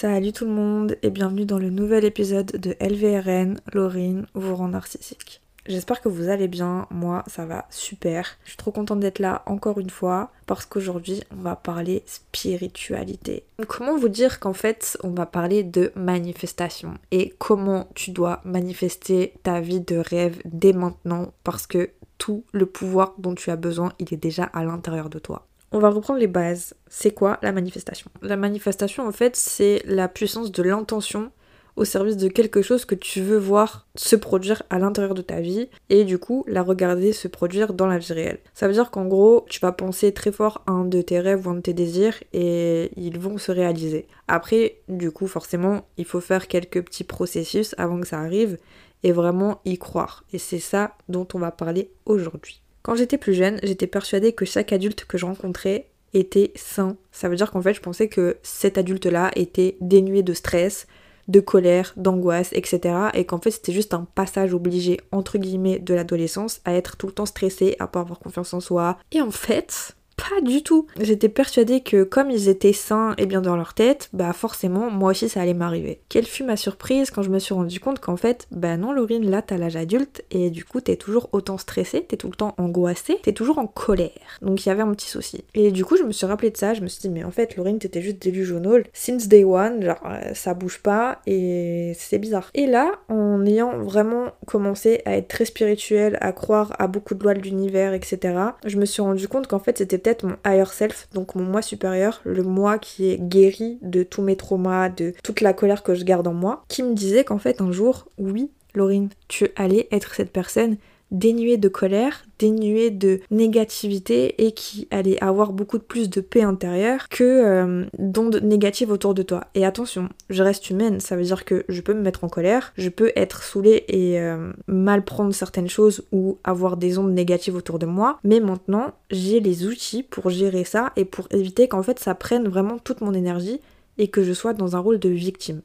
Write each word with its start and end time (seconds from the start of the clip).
Salut 0.00 0.32
tout 0.32 0.46
le 0.46 0.50
monde 0.50 0.96
et 1.02 1.10
bienvenue 1.10 1.44
dans 1.44 1.58
le 1.58 1.68
nouvel 1.68 2.06
épisode 2.06 2.52
de 2.52 2.74
LVRN, 2.80 3.60
Laurine 3.74 4.26
vous 4.32 4.56
rend 4.56 4.68
narcissique. 4.68 5.42
J'espère 5.66 6.00
que 6.00 6.08
vous 6.08 6.30
allez 6.30 6.48
bien, 6.48 6.86
moi 6.90 7.22
ça 7.26 7.44
va 7.44 7.66
super. 7.68 8.38
Je 8.44 8.48
suis 8.48 8.56
trop 8.56 8.70
contente 8.70 9.00
d'être 9.00 9.18
là 9.18 9.42
encore 9.44 9.78
une 9.78 9.90
fois 9.90 10.32
parce 10.46 10.64
qu'aujourd'hui 10.64 11.22
on 11.30 11.42
va 11.42 11.54
parler 11.54 12.02
spiritualité. 12.06 13.44
Comment 13.68 13.98
vous 13.98 14.08
dire 14.08 14.40
qu'en 14.40 14.54
fait 14.54 14.96
on 15.04 15.10
va 15.10 15.26
parler 15.26 15.64
de 15.64 15.92
manifestation? 15.96 16.94
Et 17.10 17.34
comment 17.36 17.86
tu 17.94 18.10
dois 18.10 18.40
manifester 18.46 19.34
ta 19.42 19.60
vie 19.60 19.80
de 19.80 19.96
rêve 19.96 20.40
dès 20.46 20.72
maintenant 20.72 21.34
parce 21.44 21.66
que 21.66 21.90
tout 22.16 22.42
le 22.52 22.64
pouvoir 22.64 23.12
dont 23.18 23.34
tu 23.34 23.50
as 23.50 23.56
besoin 23.56 23.92
il 23.98 24.14
est 24.14 24.16
déjà 24.16 24.44
à 24.44 24.64
l'intérieur 24.64 25.10
de 25.10 25.18
toi. 25.18 25.46
On 25.72 25.78
va 25.78 25.90
reprendre 25.90 26.18
les 26.18 26.26
bases. 26.26 26.74
C'est 26.88 27.12
quoi 27.12 27.38
la 27.42 27.52
manifestation? 27.52 28.10
La 28.22 28.36
manifestation, 28.36 29.06
en 29.06 29.12
fait, 29.12 29.36
c'est 29.36 29.82
la 29.86 30.08
puissance 30.08 30.50
de 30.50 30.62
l'intention 30.64 31.30
au 31.76 31.84
service 31.84 32.16
de 32.16 32.28
quelque 32.28 32.60
chose 32.60 32.84
que 32.84 32.96
tu 32.96 33.20
veux 33.20 33.38
voir 33.38 33.86
se 33.94 34.16
produire 34.16 34.64
à 34.68 34.80
l'intérieur 34.80 35.14
de 35.14 35.22
ta 35.22 35.40
vie 35.40 35.68
et 35.88 36.04
du 36.04 36.18
coup 36.18 36.44
la 36.48 36.62
regarder 36.62 37.12
se 37.12 37.28
produire 37.28 37.72
dans 37.72 37.86
la 37.86 37.98
vie 37.98 38.12
réelle. 38.12 38.40
Ça 38.52 38.66
veut 38.66 38.74
dire 38.74 38.90
qu'en 38.90 39.06
gros, 39.06 39.46
tu 39.48 39.60
vas 39.60 39.70
penser 39.70 40.12
très 40.12 40.32
fort 40.32 40.62
à 40.66 40.72
un 40.72 40.84
de 40.84 41.00
tes 41.00 41.20
rêves 41.20 41.46
ou 41.46 41.50
un 41.50 41.54
de 41.54 41.60
tes 41.60 41.72
désirs 41.72 42.16
et 42.32 42.90
ils 42.96 43.18
vont 43.18 43.38
se 43.38 43.52
réaliser. 43.52 44.08
Après, 44.28 44.80
du 44.88 45.12
coup, 45.12 45.28
forcément, 45.28 45.86
il 45.96 46.04
faut 46.04 46.20
faire 46.20 46.48
quelques 46.48 46.84
petits 46.84 47.04
processus 47.04 47.74
avant 47.78 48.00
que 48.00 48.08
ça 48.08 48.18
arrive 48.18 48.58
et 49.02 49.12
vraiment 49.12 49.60
y 49.64 49.78
croire. 49.78 50.24
Et 50.32 50.38
c'est 50.38 50.58
ça 50.58 50.96
dont 51.08 51.28
on 51.32 51.38
va 51.38 51.52
parler 51.52 51.92
aujourd'hui. 52.04 52.60
Quand 52.82 52.94
j'étais 52.94 53.18
plus 53.18 53.34
jeune, 53.34 53.60
j'étais 53.62 53.86
persuadée 53.86 54.32
que 54.32 54.44
chaque 54.44 54.72
adulte 54.72 55.04
que 55.04 55.18
je 55.18 55.26
rencontrais 55.26 55.88
était 56.14 56.52
sain. 56.56 56.96
Ça 57.12 57.28
veut 57.28 57.36
dire 57.36 57.50
qu'en 57.50 57.62
fait, 57.62 57.74
je 57.74 57.80
pensais 57.80 58.08
que 58.08 58.38
cet 58.42 58.78
adulte-là 58.78 59.30
était 59.36 59.76
dénué 59.80 60.22
de 60.22 60.32
stress, 60.32 60.86
de 61.28 61.40
colère, 61.40 61.92
d'angoisse, 61.96 62.50
etc. 62.52 62.94
Et 63.14 63.24
qu'en 63.24 63.38
fait, 63.38 63.50
c'était 63.50 63.72
juste 63.72 63.94
un 63.94 64.06
passage 64.14 64.54
obligé, 64.54 65.00
entre 65.12 65.38
guillemets, 65.38 65.78
de 65.78 65.94
l'adolescence 65.94 66.60
à 66.64 66.74
être 66.74 66.96
tout 66.96 67.06
le 67.06 67.12
temps 67.12 67.26
stressé, 67.26 67.76
à 67.78 67.86
pas 67.86 68.00
avoir 68.00 68.18
confiance 68.18 68.54
en 68.54 68.60
soi. 68.60 68.98
Et 69.12 69.20
en 69.20 69.30
fait, 69.30 69.96
pas 70.28 70.40
du 70.42 70.62
tout. 70.62 70.86
J'étais 71.00 71.28
persuadée 71.28 71.80
que 71.80 72.02
comme 72.02 72.30
ils 72.30 72.48
étaient 72.48 72.72
sains 72.72 73.14
et 73.18 73.26
bien 73.26 73.40
dans 73.40 73.56
leur 73.56 73.74
tête, 73.74 74.08
bah 74.12 74.32
forcément, 74.32 74.90
moi 74.90 75.10
aussi 75.10 75.28
ça 75.28 75.40
allait 75.40 75.54
m'arriver. 75.54 76.00
Quelle 76.08 76.26
fut 76.26 76.44
ma 76.44 76.56
surprise 76.56 77.10
quand 77.10 77.22
je 77.22 77.30
me 77.30 77.38
suis 77.38 77.54
rendu 77.54 77.80
compte 77.80 78.00
qu'en 78.00 78.16
fait, 78.16 78.46
bah 78.50 78.76
non, 78.76 78.92
Laurine, 78.92 79.28
là 79.28 79.42
t'as 79.42 79.56
l'âge 79.56 79.76
adulte 79.76 80.24
et 80.30 80.50
du 80.50 80.64
coup 80.64 80.80
t'es 80.80 80.96
toujours 80.96 81.28
autant 81.32 81.58
stressée, 81.58 82.04
t'es 82.06 82.16
tout 82.16 82.28
le 82.28 82.36
temps 82.36 82.54
angoissée, 82.58 83.18
t'es 83.22 83.32
toujours 83.32 83.58
en 83.58 83.66
colère. 83.66 84.10
Donc 84.42 84.64
il 84.64 84.68
y 84.68 84.72
avait 84.72 84.82
un 84.82 84.92
petit 84.92 85.08
souci. 85.08 85.44
Et 85.54 85.70
du 85.70 85.84
coup, 85.84 85.96
je 85.96 86.02
me 86.02 86.12
suis 86.12 86.26
rappelé 86.26 86.50
de 86.50 86.56
ça, 86.56 86.74
je 86.74 86.80
me 86.82 86.88
suis 86.88 87.00
dit, 87.00 87.10
mais 87.10 87.24
en 87.24 87.30
fait, 87.30 87.56
Laurine, 87.56 87.78
t'étais 87.78 88.02
juste 88.02 88.22
delusional. 88.22 88.84
Since 88.92 89.28
day 89.28 89.44
one, 89.44 89.82
genre 89.82 90.00
euh, 90.04 90.34
ça 90.34 90.54
bouge 90.54 90.80
pas 90.82 91.20
et 91.26 91.92
c'est 91.96 92.18
bizarre. 92.18 92.50
Et 92.54 92.66
là, 92.66 92.92
en 93.08 93.44
ayant 93.46 93.78
vraiment 93.78 94.26
commencé 94.46 95.00
à 95.04 95.16
être 95.16 95.28
très 95.28 95.44
spirituelle, 95.44 96.18
à 96.20 96.32
croire 96.32 96.74
à 96.78 96.86
beaucoup 96.86 97.14
de 97.14 97.22
lois 97.22 97.34
de 97.34 97.40
l'univers, 97.40 97.94
etc., 97.94 98.18
je 98.64 98.76
me 98.76 98.84
suis 98.84 99.02
rendu 99.02 99.28
compte 99.28 99.46
qu'en 99.46 99.58
fait, 99.58 99.78
c'était 99.78 99.98
peut-être 99.98 100.09
mon 100.24 100.36
higher 100.44 100.72
self, 100.72 101.08
donc 101.14 101.34
mon 101.34 101.44
moi 101.44 101.62
supérieur, 101.62 102.20
le 102.24 102.42
moi 102.42 102.78
qui 102.78 103.10
est 103.10 103.18
guéri 103.18 103.78
de 103.82 104.02
tous 104.02 104.22
mes 104.22 104.36
traumas, 104.36 104.88
de 104.88 105.14
toute 105.22 105.40
la 105.40 105.52
colère 105.52 105.82
que 105.82 105.94
je 105.94 106.04
garde 106.04 106.26
en 106.26 106.34
moi, 106.34 106.64
qui 106.68 106.82
me 106.82 106.94
disait 106.94 107.24
qu'en 107.24 107.38
fait 107.38 107.60
un 107.60 107.72
jour, 107.72 108.08
oui, 108.18 108.50
Laurine, 108.74 109.08
tu 109.28 109.48
allais 109.56 109.88
être 109.90 110.14
cette 110.14 110.32
personne 110.32 110.76
dénué 111.10 111.56
de 111.56 111.68
colère, 111.68 112.24
dénué 112.38 112.90
de 112.90 113.20
négativité 113.30 114.46
et 114.46 114.52
qui 114.52 114.88
allait 114.90 115.22
avoir 115.22 115.52
beaucoup 115.52 115.78
plus 115.78 116.08
de 116.08 116.20
paix 116.20 116.42
intérieure 116.42 117.08
que 117.08 117.24
euh, 117.24 117.84
d'ondes 117.98 118.40
négatives 118.42 118.90
autour 118.90 119.14
de 119.14 119.22
toi. 119.22 119.44
Et 119.54 119.64
attention, 119.64 120.08
je 120.30 120.42
reste 120.42 120.70
humaine, 120.70 121.00
ça 121.00 121.16
veut 121.16 121.24
dire 121.24 121.44
que 121.44 121.64
je 121.68 121.80
peux 121.80 121.94
me 121.94 122.02
mettre 122.02 122.24
en 122.24 122.28
colère, 122.28 122.72
je 122.76 122.88
peux 122.88 123.12
être 123.16 123.42
saoulée 123.42 123.84
et 123.88 124.20
euh, 124.20 124.52
mal 124.66 125.04
prendre 125.04 125.34
certaines 125.34 125.68
choses 125.68 126.04
ou 126.12 126.38
avoir 126.44 126.76
des 126.76 126.98
ondes 126.98 127.12
négatives 127.12 127.56
autour 127.56 127.78
de 127.78 127.86
moi, 127.86 128.18
mais 128.24 128.40
maintenant 128.40 128.92
j'ai 129.10 129.40
les 129.40 129.66
outils 129.66 130.02
pour 130.02 130.30
gérer 130.30 130.64
ça 130.64 130.92
et 130.96 131.04
pour 131.04 131.26
éviter 131.30 131.68
qu'en 131.68 131.82
fait 131.82 131.98
ça 131.98 132.14
prenne 132.14 132.48
vraiment 132.48 132.78
toute 132.78 133.00
mon 133.00 133.14
énergie 133.14 133.60
et 133.98 134.08
que 134.08 134.22
je 134.22 134.32
sois 134.32 134.54
dans 134.54 134.76
un 134.76 134.78
rôle 134.78 134.98
de 134.98 135.08
victime. 135.08 135.60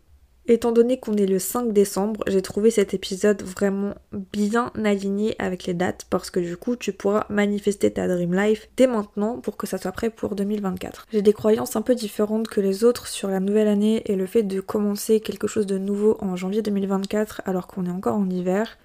Étant 0.47 0.71
donné 0.71 0.99
qu'on 0.99 1.15
est 1.15 1.25
le 1.25 1.39
5 1.39 1.73
décembre, 1.73 2.23
j'ai 2.27 2.43
trouvé 2.43 2.69
cet 2.69 2.93
épisode 2.93 3.41
vraiment 3.41 3.95
bien 4.31 4.71
aligné 4.83 5.35
avec 5.39 5.65
les 5.65 5.73
dates 5.73 6.05
parce 6.11 6.29
que 6.29 6.39
du 6.39 6.55
coup 6.55 6.75
tu 6.75 6.93
pourras 6.93 7.25
manifester 7.29 7.91
ta 7.91 8.07
dream 8.07 8.35
life 8.35 8.69
dès 8.77 8.85
maintenant 8.85 9.39
pour 9.39 9.57
que 9.57 9.65
ça 9.65 9.79
soit 9.79 9.91
prêt 9.91 10.11
pour 10.11 10.35
2024. 10.35 11.07
J'ai 11.11 11.23
des 11.23 11.33
croyances 11.33 11.75
un 11.75 11.81
peu 11.81 11.95
différentes 11.95 12.47
que 12.47 12.61
les 12.61 12.83
autres 12.83 13.07
sur 13.07 13.27
la 13.27 13.39
nouvelle 13.39 13.67
année 13.67 14.03
et 14.05 14.15
le 14.15 14.27
fait 14.27 14.43
de 14.43 14.61
commencer 14.61 15.19
quelque 15.19 15.47
chose 15.47 15.65
de 15.65 15.79
nouveau 15.79 16.15
en 16.19 16.35
janvier 16.35 16.61
2024 16.61 17.41
alors 17.45 17.65
qu'on 17.65 17.87
est 17.87 17.91
encore 17.91 18.15
en 18.15 18.29
hiver. 18.29 18.77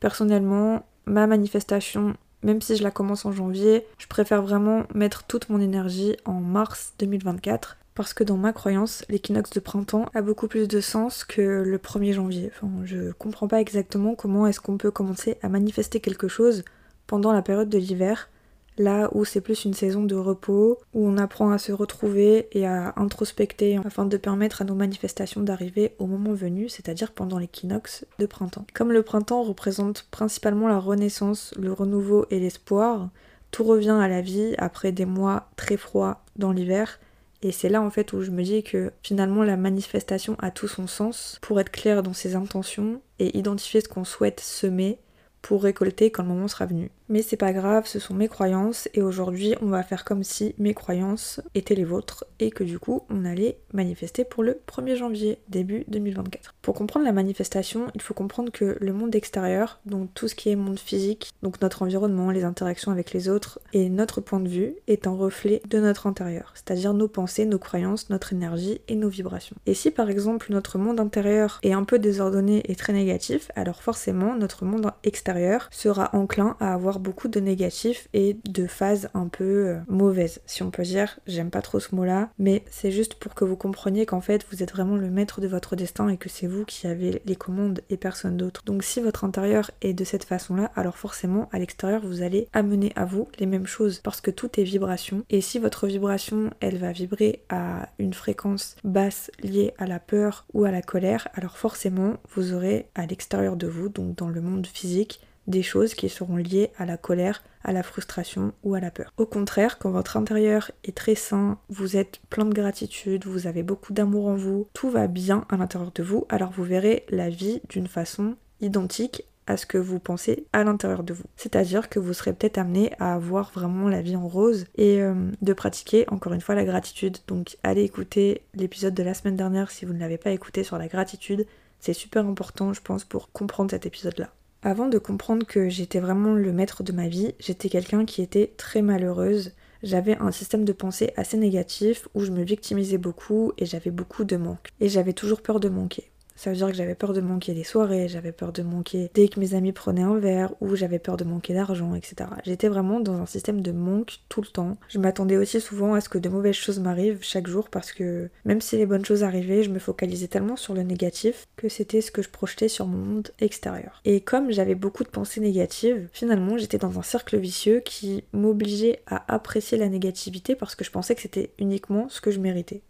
Personnellement, 0.00 0.84
ma 1.06 1.28
manifestation 1.28 2.16
même 2.42 2.60
si 2.60 2.76
je 2.76 2.82
la 2.82 2.90
commence 2.90 3.24
en 3.24 3.32
janvier, 3.32 3.86
je 3.96 4.06
préfère 4.06 4.42
vraiment 4.42 4.82
mettre 4.94 5.24
toute 5.24 5.48
mon 5.48 5.60
énergie 5.60 6.14
en 6.26 6.40
mars 6.40 6.92
2024 6.98 7.78
parce 7.94 8.12
que 8.12 8.24
dans 8.24 8.36
ma 8.36 8.52
croyance, 8.52 9.04
l'équinoxe 9.08 9.50
de 9.50 9.60
printemps 9.60 10.06
a 10.14 10.22
beaucoup 10.22 10.48
plus 10.48 10.68
de 10.68 10.80
sens 10.80 11.24
que 11.24 11.62
le 11.64 11.78
1er 11.78 12.12
janvier. 12.12 12.50
Enfin, 12.54 12.70
je 12.84 13.12
comprends 13.12 13.48
pas 13.48 13.60
exactement 13.60 14.14
comment 14.14 14.46
est-ce 14.46 14.60
qu'on 14.60 14.78
peut 14.78 14.90
commencer 14.90 15.38
à 15.42 15.48
manifester 15.48 16.00
quelque 16.00 16.28
chose 16.28 16.64
pendant 17.06 17.32
la 17.32 17.42
période 17.42 17.68
de 17.68 17.78
l'hiver, 17.78 18.30
là 18.78 19.08
où 19.12 19.24
c'est 19.24 19.40
plus 19.40 19.64
une 19.64 19.74
saison 19.74 20.02
de 20.02 20.16
repos, 20.16 20.78
où 20.92 21.06
on 21.06 21.18
apprend 21.18 21.50
à 21.50 21.58
se 21.58 21.70
retrouver 21.70 22.48
et 22.52 22.66
à 22.66 22.94
introspecter 22.96 23.78
afin 23.84 24.06
de 24.06 24.16
permettre 24.16 24.62
à 24.62 24.64
nos 24.64 24.74
manifestations 24.74 25.42
d'arriver 25.42 25.94
au 25.98 26.06
moment 26.06 26.32
venu, 26.32 26.68
c'est-à-dire 26.68 27.12
pendant 27.12 27.38
l'équinoxe 27.38 28.04
de 28.18 28.26
printemps. 28.26 28.66
Comme 28.74 28.90
le 28.90 29.02
printemps 29.02 29.42
représente 29.42 30.08
principalement 30.10 30.66
la 30.66 30.78
renaissance, 30.78 31.54
le 31.56 31.72
renouveau 31.72 32.26
et 32.30 32.40
l'espoir, 32.40 33.10
tout 33.52 33.64
revient 33.64 33.90
à 34.00 34.08
la 34.08 34.20
vie 34.20 34.54
après 34.58 34.90
des 34.90 35.06
mois 35.06 35.48
très 35.54 35.76
froids 35.76 36.24
dans 36.34 36.50
l'hiver 36.50 36.98
et 37.44 37.52
c'est 37.52 37.68
là 37.68 37.82
en 37.82 37.90
fait 37.90 38.12
où 38.14 38.22
je 38.22 38.30
me 38.30 38.42
dis 38.42 38.62
que 38.62 38.90
finalement 39.02 39.44
la 39.44 39.58
manifestation 39.58 40.34
a 40.40 40.50
tout 40.50 40.66
son 40.66 40.86
sens 40.86 41.38
pour 41.42 41.60
être 41.60 41.70
clair 41.70 42.02
dans 42.02 42.14
ses 42.14 42.36
intentions 42.36 43.02
et 43.18 43.36
identifier 43.36 43.82
ce 43.82 43.88
qu'on 43.88 44.04
souhaite 44.04 44.40
semer 44.40 44.98
pour 45.42 45.62
récolter 45.62 46.10
quand 46.10 46.22
le 46.22 46.30
moment 46.30 46.48
sera 46.48 46.64
venu. 46.64 46.90
Mais 47.08 47.20
c'est 47.20 47.36
pas 47.36 47.52
grave, 47.52 47.86
ce 47.86 47.98
sont 47.98 48.14
mes 48.14 48.28
croyances 48.28 48.88
et 48.94 49.02
aujourd'hui 49.02 49.54
on 49.60 49.66
va 49.66 49.82
faire 49.82 50.04
comme 50.04 50.22
si 50.22 50.54
mes 50.58 50.72
croyances 50.72 51.42
étaient 51.54 51.74
les 51.74 51.84
vôtres 51.84 52.24
et 52.40 52.50
que 52.50 52.64
du 52.64 52.78
coup 52.78 53.02
on 53.10 53.26
allait 53.26 53.58
manifester 53.74 54.24
pour 54.24 54.42
le 54.42 54.60
1er 54.66 54.96
janvier, 54.96 55.38
début 55.48 55.84
2024. 55.88 56.54
Pour 56.62 56.74
comprendre 56.74 57.04
la 57.04 57.12
manifestation, 57.12 57.88
il 57.94 58.00
faut 58.00 58.14
comprendre 58.14 58.50
que 58.50 58.78
le 58.80 58.92
monde 58.94 59.14
extérieur, 59.14 59.80
donc 59.84 60.14
tout 60.14 60.28
ce 60.28 60.34
qui 60.34 60.48
est 60.48 60.56
monde 60.56 60.78
physique, 60.78 61.30
donc 61.42 61.60
notre 61.60 61.82
environnement, 61.82 62.30
les 62.30 62.44
interactions 62.44 62.90
avec 62.90 63.12
les 63.12 63.28
autres 63.28 63.60
et 63.74 63.90
notre 63.90 64.22
point 64.22 64.40
de 64.40 64.48
vue 64.48 64.74
est 64.86 65.06
un 65.06 65.14
reflet 65.14 65.60
de 65.68 65.80
notre 65.80 66.06
intérieur, 66.06 66.52
c'est-à-dire 66.54 66.94
nos 66.94 67.08
pensées, 67.08 67.44
nos 67.44 67.58
croyances, 67.58 68.08
notre 68.08 68.32
énergie 68.32 68.80
et 68.88 68.96
nos 68.96 69.10
vibrations. 69.10 69.56
Et 69.66 69.74
si 69.74 69.90
par 69.90 70.08
exemple 70.08 70.46
notre 70.50 70.78
monde 70.78 71.00
intérieur 71.00 71.58
est 71.62 71.74
un 71.74 71.84
peu 71.84 71.98
désordonné 71.98 72.62
et 72.64 72.76
très 72.76 72.94
négatif, 72.94 73.50
alors 73.56 73.82
forcément 73.82 74.34
notre 74.36 74.64
monde 74.64 74.90
extérieur 75.02 75.68
sera 75.70 76.08
enclin 76.14 76.56
à 76.60 76.72
avoir 76.72 76.93
beaucoup 76.98 77.28
de 77.28 77.40
négatifs 77.40 78.08
et 78.12 78.36
de 78.44 78.66
phases 78.66 79.08
un 79.14 79.28
peu 79.28 79.68
euh, 79.68 79.78
mauvaises, 79.88 80.40
si 80.46 80.62
on 80.62 80.70
peut 80.70 80.82
dire. 80.82 81.18
J'aime 81.26 81.50
pas 81.50 81.62
trop 81.62 81.80
ce 81.80 81.94
mot-là, 81.94 82.30
mais 82.38 82.64
c'est 82.70 82.90
juste 82.90 83.14
pour 83.14 83.34
que 83.34 83.44
vous 83.44 83.56
compreniez 83.56 84.06
qu'en 84.06 84.20
fait 84.20 84.44
vous 84.50 84.62
êtes 84.62 84.72
vraiment 84.72 84.96
le 84.96 85.10
maître 85.10 85.40
de 85.40 85.48
votre 85.48 85.76
destin 85.76 86.08
et 86.08 86.16
que 86.16 86.28
c'est 86.28 86.46
vous 86.46 86.64
qui 86.64 86.86
avez 86.86 87.22
les 87.24 87.36
commandes 87.36 87.80
et 87.90 87.96
personne 87.96 88.36
d'autre. 88.36 88.62
Donc 88.64 88.82
si 88.82 89.00
votre 89.00 89.24
intérieur 89.24 89.70
est 89.82 89.94
de 89.94 90.04
cette 90.04 90.24
façon-là, 90.24 90.70
alors 90.74 90.96
forcément 90.96 91.48
à 91.52 91.58
l'extérieur 91.58 92.02
vous 92.04 92.22
allez 92.22 92.48
amener 92.52 92.92
à 92.96 93.04
vous 93.04 93.28
les 93.38 93.46
mêmes 93.46 93.66
choses 93.66 94.00
parce 94.02 94.20
que 94.20 94.30
tout 94.30 94.60
est 94.60 94.64
vibration. 94.64 95.24
Et 95.30 95.40
si 95.40 95.58
votre 95.58 95.86
vibration 95.86 96.50
elle 96.60 96.78
va 96.78 96.92
vibrer 96.92 97.42
à 97.48 97.88
une 97.98 98.14
fréquence 98.14 98.76
basse 98.84 99.30
liée 99.42 99.74
à 99.78 99.86
la 99.86 99.98
peur 99.98 100.46
ou 100.52 100.64
à 100.64 100.70
la 100.70 100.82
colère, 100.82 101.28
alors 101.34 101.58
forcément 101.58 102.14
vous 102.34 102.52
aurez 102.52 102.88
à 102.94 103.06
l'extérieur 103.06 103.56
de 103.56 103.66
vous, 103.66 103.88
donc 103.88 104.16
dans 104.16 104.28
le 104.28 104.40
monde 104.40 104.66
physique, 104.66 105.20
des 105.46 105.62
choses 105.62 105.94
qui 105.94 106.08
seront 106.08 106.36
liées 106.36 106.70
à 106.78 106.86
la 106.86 106.96
colère, 106.96 107.42
à 107.62 107.72
la 107.72 107.82
frustration 107.82 108.52
ou 108.62 108.74
à 108.74 108.80
la 108.80 108.90
peur. 108.90 109.12
Au 109.16 109.26
contraire, 109.26 109.78
quand 109.78 109.90
votre 109.90 110.16
intérieur 110.16 110.70
est 110.84 110.96
très 110.96 111.14
sain, 111.14 111.58
vous 111.68 111.96
êtes 111.96 112.20
plein 112.30 112.44
de 112.44 112.54
gratitude, 112.54 113.26
vous 113.26 113.46
avez 113.46 113.62
beaucoup 113.62 113.92
d'amour 113.92 114.26
en 114.26 114.36
vous, 114.36 114.68
tout 114.72 114.90
va 114.90 115.06
bien 115.06 115.44
à 115.48 115.56
l'intérieur 115.56 115.92
de 115.92 116.02
vous, 116.02 116.26
alors 116.28 116.50
vous 116.50 116.64
verrez 116.64 117.04
la 117.10 117.30
vie 117.30 117.60
d'une 117.68 117.86
façon 117.86 118.36
identique 118.60 119.24
à 119.46 119.56
ce 119.56 119.66
que 119.66 119.78
vous 119.78 119.98
pensez 119.98 120.46
à 120.52 120.64
l'intérieur 120.64 121.02
de 121.02 121.12
vous. 121.12 121.24
C'est-à-dire 121.36 121.88
que 121.88 121.98
vous 121.98 122.12
serez 122.12 122.32
peut-être 122.32 122.58
amené 122.58 122.92
à 122.98 123.14
avoir 123.14 123.50
vraiment 123.52 123.88
la 123.88 124.02
vie 124.02 124.16
en 124.16 124.26
rose 124.26 124.66
et 124.76 125.02
euh, 125.02 125.14
de 125.42 125.52
pratiquer 125.52 126.06
encore 126.08 126.32
une 126.32 126.40
fois 126.40 126.54
la 126.54 126.64
gratitude. 126.64 127.18
Donc 127.26 127.58
allez 127.62 127.82
écouter 127.82 128.42
l'épisode 128.54 128.94
de 128.94 129.02
la 129.02 129.14
semaine 129.14 129.36
dernière 129.36 129.70
si 129.70 129.84
vous 129.84 129.92
ne 129.92 130.00
l'avez 130.00 130.18
pas 130.18 130.30
écouté 130.30 130.64
sur 130.64 130.78
la 130.78 130.88
gratitude. 130.88 131.46
C'est 131.78 131.92
super 131.92 132.26
important 132.26 132.72
je 132.72 132.80
pense 132.80 133.04
pour 133.04 133.32
comprendre 133.32 133.70
cet 133.70 133.84
épisode-là. 133.86 134.30
Avant 134.66 134.88
de 134.88 134.96
comprendre 134.96 135.44
que 135.44 135.68
j'étais 135.68 136.00
vraiment 136.00 136.32
le 136.32 136.50
maître 136.50 136.82
de 136.82 136.92
ma 136.92 137.06
vie, 137.06 137.34
j'étais 137.38 137.68
quelqu'un 137.68 138.06
qui 138.06 138.22
était 138.22 138.54
très 138.56 138.80
malheureuse. 138.80 139.52
j'avais 139.82 140.16
un 140.16 140.30
système 140.30 140.64
de 140.64 140.72
pensée 140.72 141.12
assez 141.18 141.36
négatif 141.36 142.08
où 142.14 142.20
je 142.20 142.30
me 142.30 142.42
victimisais 142.42 142.96
beaucoup 142.96 143.52
et 143.58 143.66
j'avais 143.66 143.90
beaucoup 143.90 144.24
de 144.24 144.38
manque. 144.38 144.70
Et 144.80 144.88
j'avais 144.88 145.12
toujours 145.12 145.42
peur 145.42 145.60
de 145.60 145.68
manquer. 145.68 146.10
Ça 146.36 146.50
veut 146.50 146.56
dire 146.56 146.68
que 146.68 146.74
j'avais 146.74 146.94
peur 146.94 147.12
de 147.12 147.20
manquer 147.20 147.54
des 147.54 147.64
soirées, 147.64 148.08
j'avais 148.08 148.32
peur 148.32 148.52
de 148.52 148.62
manquer 148.62 149.10
dès 149.14 149.28
que 149.28 149.38
mes 149.38 149.54
amis 149.54 149.72
prenaient 149.72 150.02
un 150.02 150.18
verre, 150.18 150.52
ou 150.60 150.74
j'avais 150.74 150.98
peur 150.98 151.16
de 151.16 151.24
manquer 151.24 151.54
d'argent, 151.54 151.94
etc. 151.94 152.30
J'étais 152.44 152.68
vraiment 152.68 153.00
dans 153.00 153.14
un 153.14 153.26
système 153.26 153.60
de 153.60 153.72
manque 153.72 154.18
tout 154.28 154.40
le 154.40 154.48
temps. 154.48 154.76
Je 154.88 154.98
m'attendais 154.98 155.36
aussi 155.36 155.60
souvent 155.60 155.94
à 155.94 156.00
ce 156.00 156.08
que 156.08 156.18
de 156.18 156.28
mauvaises 156.28 156.54
choses 156.56 156.80
m'arrivent 156.80 157.18
chaque 157.22 157.46
jour 157.46 157.68
parce 157.68 157.92
que 157.92 158.28
même 158.44 158.60
si 158.60 158.76
les 158.76 158.86
bonnes 158.86 159.04
choses 159.04 159.22
arrivaient, 159.22 159.62
je 159.62 159.70
me 159.70 159.78
focalisais 159.78 160.28
tellement 160.28 160.56
sur 160.56 160.74
le 160.74 160.82
négatif 160.82 161.46
que 161.56 161.68
c'était 161.68 162.00
ce 162.00 162.10
que 162.10 162.22
je 162.22 162.30
projetais 162.30 162.68
sur 162.68 162.86
mon 162.86 162.98
monde 162.98 163.30
extérieur. 163.40 164.00
Et 164.04 164.20
comme 164.20 164.50
j'avais 164.50 164.74
beaucoup 164.74 165.04
de 165.04 165.08
pensées 165.08 165.40
négatives, 165.40 166.08
finalement 166.12 166.58
j'étais 166.58 166.78
dans 166.78 166.98
un 166.98 167.02
cercle 167.02 167.38
vicieux 167.38 167.80
qui 167.80 168.24
m'obligeait 168.32 169.00
à 169.06 169.32
apprécier 169.32 169.78
la 169.78 169.88
négativité 169.88 170.56
parce 170.56 170.74
que 170.74 170.84
je 170.84 170.90
pensais 170.90 171.14
que 171.14 171.22
c'était 171.22 171.50
uniquement 171.58 172.08
ce 172.08 172.20
que 172.20 172.30
je 172.30 172.40
méritais. 172.40 172.82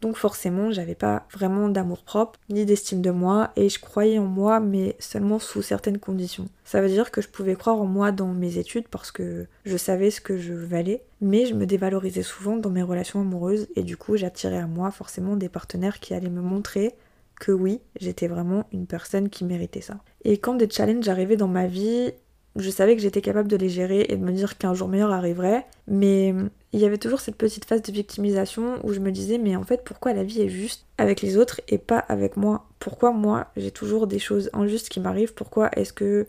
Donc 0.00 0.16
forcément, 0.16 0.70
j'avais 0.70 0.94
pas 0.94 1.26
vraiment 1.32 1.68
d'amour 1.68 2.02
propre, 2.02 2.38
ni 2.50 2.64
d'estime 2.64 3.00
de 3.00 3.10
moi, 3.10 3.50
et 3.56 3.68
je 3.68 3.80
croyais 3.80 4.18
en 4.18 4.26
moi, 4.26 4.60
mais 4.60 4.94
seulement 4.98 5.38
sous 5.38 5.62
certaines 5.62 5.98
conditions. 5.98 6.48
Ça 6.64 6.80
veut 6.80 6.88
dire 6.88 7.10
que 7.10 7.22
je 7.22 7.28
pouvais 7.28 7.54
croire 7.54 7.80
en 7.80 7.86
moi 7.86 8.12
dans 8.12 8.32
mes 8.34 8.58
études 8.58 8.88
parce 8.88 9.10
que 9.10 9.46
je 9.64 9.76
savais 9.76 10.10
ce 10.10 10.20
que 10.20 10.36
je 10.36 10.52
valais, 10.52 11.02
mais 11.20 11.46
je 11.46 11.54
me 11.54 11.66
dévalorisais 11.66 12.22
souvent 12.22 12.56
dans 12.56 12.70
mes 12.70 12.82
relations 12.82 13.20
amoureuses, 13.20 13.68
et 13.74 13.82
du 13.82 13.96
coup 13.96 14.16
j'attirais 14.16 14.58
à 14.58 14.66
moi 14.66 14.90
forcément 14.90 15.36
des 15.36 15.48
partenaires 15.48 15.98
qui 15.98 16.12
allaient 16.14 16.28
me 16.28 16.42
montrer 16.42 16.94
que 17.40 17.52
oui, 17.52 17.80
j'étais 18.00 18.28
vraiment 18.28 18.66
une 18.72 18.86
personne 18.86 19.28
qui 19.28 19.44
méritait 19.44 19.80
ça. 19.80 19.98
Et 20.24 20.38
quand 20.38 20.54
des 20.54 20.70
challenges 20.70 21.08
arrivaient 21.08 21.36
dans 21.36 21.48
ma 21.48 21.66
vie, 21.66 22.12
je 22.56 22.70
savais 22.70 22.96
que 22.96 23.02
j'étais 23.02 23.20
capable 23.20 23.48
de 23.48 23.56
les 23.56 23.68
gérer 23.68 24.06
et 24.08 24.16
de 24.16 24.24
me 24.24 24.32
dire 24.32 24.58
qu'un 24.58 24.74
jour 24.74 24.88
meilleur 24.88 25.12
arriverait, 25.12 25.66
mais 25.86 26.34
il 26.72 26.80
y 26.80 26.84
avait 26.84 26.98
toujours 26.98 27.20
cette 27.20 27.36
petite 27.36 27.64
phase 27.64 27.82
de 27.82 27.92
victimisation 27.92 28.78
où 28.84 28.92
je 28.92 29.00
me 29.00 29.10
disais 29.10 29.38
mais 29.38 29.56
en 29.56 29.64
fait 29.64 29.84
pourquoi 29.84 30.12
la 30.12 30.24
vie 30.24 30.42
est 30.42 30.48
juste 30.48 30.86
avec 30.98 31.20
les 31.22 31.36
autres 31.36 31.60
et 31.68 31.78
pas 31.78 31.98
avec 31.98 32.36
moi? 32.36 32.66
Pourquoi 32.78 33.12
moi 33.12 33.46
j'ai 33.56 33.70
toujours 33.70 34.06
des 34.06 34.18
choses 34.18 34.50
injustes 34.52 34.88
qui 34.88 35.00
m'arrivent? 35.00 35.34
Pourquoi 35.34 35.70
est-ce 35.76 35.92
que 35.92 36.26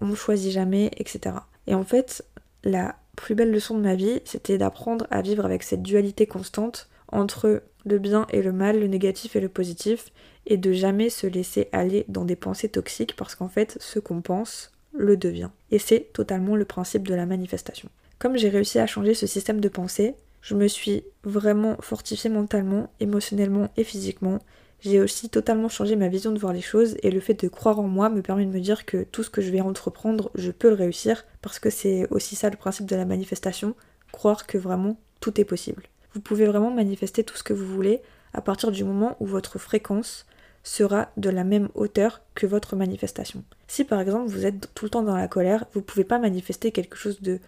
on 0.00 0.06
me 0.06 0.14
choisit 0.14 0.52
jamais, 0.52 0.90
etc. 0.96 1.36
Et 1.66 1.74
en 1.74 1.84
fait 1.84 2.24
la 2.64 2.96
plus 3.16 3.34
belle 3.34 3.50
leçon 3.50 3.76
de 3.76 3.82
ma 3.82 3.94
vie 3.94 4.20
c'était 4.24 4.58
d'apprendre 4.58 5.06
à 5.10 5.22
vivre 5.22 5.44
avec 5.44 5.62
cette 5.62 5.82
dualité 5.82 6.26
constante 6.26 6.88
entre 7.08 7.62
le 7.84 7.98
bien 7.98 8.26
et 8.30 8.42
le 8.42 8.52
mal, 8.52 8.78
le 8.78 8.86
négatif 8.86 9.36
et 9.36 9.40
le 9.40 9.48
positif, 9.48 10.12
et 10.46 10.56
de 10.56 10.72
jamais 10.72 11.10
se 11.10 11.26
laisser 11.26 11.68
aller 11.72 12.04
dans 12.08 12.24
des 12.24 12.36
pensées 12.36 12.68
toxiques 12.68 13.16
parce 13.16 13.34
qu'en 13.34 13.48
fait 13.48 13.76
ce 13.80 13.98
qu'on 13.98 14.20
pense 14.20 14.70
le 14.92 15.16
devient. 15.16 15.50
Et 15.70 15.78
c'est 15.78 16.12
totalement 16.12 16.56
le 16.56 16.64
principe 16.64 17.06
de 17.06 17.14
la 17.14 17.26
manifestation. 17.26 17.88
Comme 18.18 18.36
j'ai 18.36 18.48
réussi 18.48 18.78
à 18.78 18.86
changer 18.86 19.14
ce 19.14 19.26
système 19.26 19.60
de 19.60 19.68
pensée, 19.68 20.14
je 20.42 20.54
me 20.54 20.68
suis 20.68 21.04
vraiment 21.24 21.76
fortifiée 21.80 22.30
mentalement, 22.30 22.90
émotionnellement 23.00 23.70
et 23.76 23.84
physiquement. 23.84 24.38
J'ai 24.80 25.00
aussi 25.00 25.28
totalement 25.28 25.68
changé 25.68 25.96
ma 25.96 26.08
vision 26.08 26.32
de 26.32 26.38
voir 26.38 26.52
les 26.52 26.62
choses 26.62 26.96
et 27.02 27.10
le 27.10 27.20
fait 27.20 27.42
de 27.42 27.48
croire 27.48 27.78
en 27.78 27.88
moi 27.88 28.08
me 28.08 28.22
permet 28.22 28.46
de 28.46 28.50
me 28.50 28.60
dire 28.60 28.86
que 28.86 29.04
tout 29.04 29.22
ce 29.22 29.30
que 29.30 29.42
je 29.42 29.50
vais 29.50 29.60
entreprendre, 29.60 30.30
je 30.34 30.50
peux 30.50 30.68
le 30.68 30.74
réussir 30.74 31.24
parce 31.42 31.58
que 31.58 31.68
c'est 31.68 32.06
aussi 32.10 32.36
ça 32.36 32.48
le 32.48 32.56
principe 32.56 32.86
de 32.86 32.96
la 32.96 33.04
manifestation, 33.04 33.74
croire 34.12 34.46
que 34.46 34.56
vraiment 34.56 34.98
tout 35.20 35.38
est 35.40 35.44
possible. 35.44 35.84
Vous 36.14 36.20
pouvez 36.20 36.46
vraiment 36.46 36.70
manifester 36.70 37.24
tout 37.24 37.36
ce 37.36 37.42
que 37.42 37.52
vous 37.52 37.66
voulez 37.66 38.00
à 38.32 38.40
partir 38.40 38.70
du 38.70 38.84
moment 38.84 39.16
où 39.20 39.26
votre 39.26 39.58
fréquence 39.58 40.26
sera 40.62 41.08
de 41.16 41.30
la 41.30 41.44
même 41.44 41.68
hauteur 41.74 42.20
que 42.34 42.46
votre 42.46 42.76
manifestation. 42.76 43.42
Si 43.66 43.84
par 43.84 44.00
exemple 44.00 44.30
vous 44.30 44.46
êtes 44.46 44.72
tout 44.74 44.84
le 44.84 44.90
temps 44.90 45.02
dans 45.02 45.16
la 45.16 45.28
colère, 45.28 45.66
vous 45.72 45.80
ne 45.80 45.84
pouvez 45.84 46.04
pas 46.04 46.18
manifester 46.18 46.72
quelque 46.72 46.96
chose 46.96 47.20
de 47.22 47.38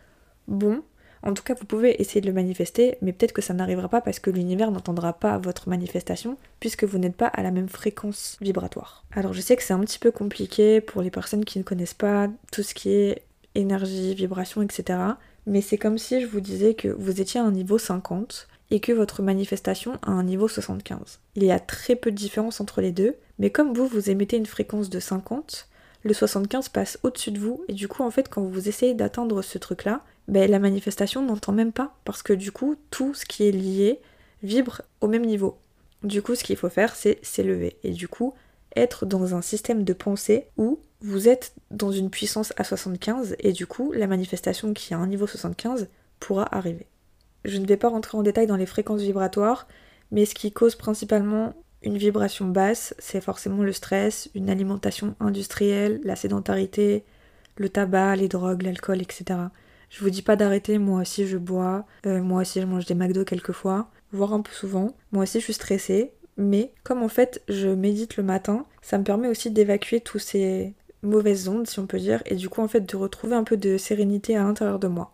bon. 0.49 0.83
En 1.25 1.35
tout 1.35 1.45
cas, 1.45 1.55
vous 1.55 1.67
pouvez 1.67 2.03
essayer 2.03 2.21
de 2.21 2.27
le 2.27 2.33
manifester, 2.33 2.97
mais 3.01 3.13
peut-être 3.13 3.33
que 3.33 3.43
ça 3.43 3.55
n'arrivera 3.55 3.89
pas 3.89 4.01
parce 4.01 4.19
que 4.19 4.31
l'univers 4.31 4.73
n'entendra 4.73 5.13
pas 5.13 5.39
votre 5.39 5.69
manifestation, 5.69 6.37
puisque 6.59 6.83
vous 6.83 6.99
n'êtes 6.99 7.15
pas 7.15 7.29
à 7.29 7.45
la 7.45 7.53
même 7.53 7.69
fréquence 7.69 8.37
vibratoire. 8.41 9.05
Alors 9.13 9.33
je 9.33 9.41
sais 9.41 9.55
que 9.55 9.63
c'est 9.63 9.73
un 9.73 9.79
petit 9.81 10.01
peu 10.01 10.11
compliqué 10.11 10.81
pour 10.81 11.01
les 11.01 11.13
personnes 11.13 11.45
qui 11.45 11.61
ne 11.61 11.65
connaissent 11.65 11.95
pas 11.95 12.29
tout 12.51 12.65
ce 12.65 12.75
qui 12.75 12.91
est 12.91 13.23
énergie, 13.55 14.17
vibration, 14.17 14.63
etc. 14.63 14.99
Mais 15.47 15.61
c'est 15.61 15.79
comme 15.79 15.99
si 15.99 16.21
je 16.21 16.27
vous 16.27 16.41
disais 16.41 16.75
que 16.75 16.89
vous 16.89 17.21
étiez 17.21 17.41
à 17.41 17.45
un 17.45 17.53
niveau 17.53 17.79
50 17.79 18.49
et 18.73 18.81
que 18.81 18.91
votre 18.91 19.23
manifestation 19.23 19.99
a 20.03 20.11
un 20.11 20.25
niveau 20.25 20.49
75. 20.49 21.21
Il 21.37 21.45
y 21.45 21.53
a 21.53 21.61
très 21.61 21.95
peu 21.95 22.11
de 22.11 22.17
différence 22.17 22.59
entre 22.59 22.81
les 22.81 22.91
deux, 22.91 23.15
mais 23.39 23.51
comme 23.51 23.75
vous, 23.75 23.87
vous 23.87 24.09
émettez 24.09 24.39
une 24.39 24.47
fréquence 24.47 24.89
de 24.89 24.99
50, 24.99 25.69
le 26.05 26.15
75 26.15 26.71
passe 26.71 26.99
au-dessus 27.03 27.33
de 27.33 27.39
vous, 27.39 27.63
et 27.69 27.75
du 27.75 27.87
coup, 27.87 28.03
en 28.03 28.11
fait, 28.11 28.31
quand 28.31 28.43
vous 28.43 28.69
essayez 28.71 28.95
d'atteindre 28.95 29.43
ce 29.43 29.59
truc-là, 29.59 30.03
ben, 30.27 30.51
la 30.51 30.59
manifestation 30.59 31.23
n'entend 31.23 31.53
même 31.53 31.71
pas, 31.71 31.95
parce 32.07 32.23
que 32.23 32.33
du 32.33 32.51
coup, 32.51 32.77
tout 32.91 33.13
ce 33.13 33.27
qui 33.27 33.47
est 33.47 33.53
lié 33.53 34.01
vibre 34.43 34.81
au 35.03 35.07
même 35.07 35.27
niveau. 35.27 35.59
Du 36.03 36.23
coup, 36.23 36.35
ce 36.35 36.43
qu'il 36.43 36.57
faut 36.57 36.71
faire, 36.71 36.97
c'est 36.97 37.19
s'élever, 37.23 37.77
et 37.85 37.91
du 37.91 38.09
coup, 38.09 38.33
être 38.75 39.05
dans 39.05 39.35
un 39.35 39.43
système 39.43 39.85
de 39.85 39.93
pensée 39.93 40.47
où 40.57 40.81
vous 41.03 41.29
êtes 41.29 41.53
dans 41.71 41.93
une 41.93 42.09
puissance 42.09 42.55
à 42.57 42.65
75, 42.65 43.37
et 43.39 43.53
du 43.53 43.67
coup, 43.67 43.93
la 43.93 44.07
manifestation 44.07 44.73
qui 44.73 44.95
a 44.95 44.99
un 44.99 45.09
niveau 45.09 45.27
75 45.27 45.89
pourra 46.21 46.49
arriver. 46.57 46.87
Je 47.45 47.59
ne 47.59 47.67
vais 47.67 47.77
pas 47.77 47.89
rentrer 47.89 48.17
en 48.17 48.23
détail 48.23 48.47
dans 48.47 48.57
les 48.57 48.67
fréquences 48.67 49.01
vibratoires, 49.01 49.67
mais 50.11 50.25
ce 50.25 50.35
qui 50.35 50.53
cause 50.53 50.77
principalement 50.77 51.55
une 51.83 51.99
vibration 51.99 52.47
basse, 52.47 52.95
c'est 52.99 53.21
forcément 53.21 53.63
le 53.63 53.73
stress, 53.73 54.31
une 54.35 54.51
alimentation 54.51 55.17
industrielle, 55.21 56.01
la 56.05 56.17
sédentarité, 56.17 57.05
le 57.57 57.69
tabac, 57.69 58.17
les 58.17 58.29
drogues, 58.29 58.63
l'alcool, 58.63 59.03
etc. 59.03 59.25
Je 59.91 60.01
vous 60.01 60.11
dis 60.11 60.23
pas 60.23 60.37
d'arrêter, 60.37 60.79
moi 60.79 61.01
aussi 61.01 61.27
je 61.27 61.37
bois, 61.37 61.85
euh, 62.07 62.23
moi 62.23 62.43
aussi 62.43 62.61
je 62.61 62.67
mange 62.67 62.87
des 62.87 62.95
McDo 62.95 63.25
quelquefois, 63.25 63.91
voire 64.13 64.33
un 64.33 64.41
peu 64.41 64.53
souvent. 64.53 64.95
Moi 65.11 65.25
aussi 65.25 65.41
je 65.41 65.45
suis 65.45 65.53
stressée, 65.53 66.13
mais 66.37 66.73
comme 66.85 67.03
en 67.03 67.09
fait 67.09 67.43
je 67.49 67.69
médite 67.69 68.17
le 68.17 68.23
matin, 68.23 68.65
ça 68.81 68.99
me 68.99 69.05
permet 69.05 69.29
aussi 69.29 69.51
d'évacuer 69.51 70.01
tous 70.01 70.19
ces 70.19 70.75
mauvaises 71.03 71.49
ondes, 71.49 71.67
si 71.67 71.81
on 71.81 71.87
peut 71.87 71.99
dire, 71.99 72.23
et 72.27 72.37
du 72.37 72.49
coup 72.49 72.63
en 72.63 72.69
fait 72.69 72.89
de 72.89 72.97
retrouver 72.97 73.35
un 73.35 73.45
peu 73.45 73.57
de 73.57 73.77
sérénité 73.77 74.37
à 74.37 74.45
l'intérieur 74.45 74.79
de 74.79 74.89
moi 74.89 75.13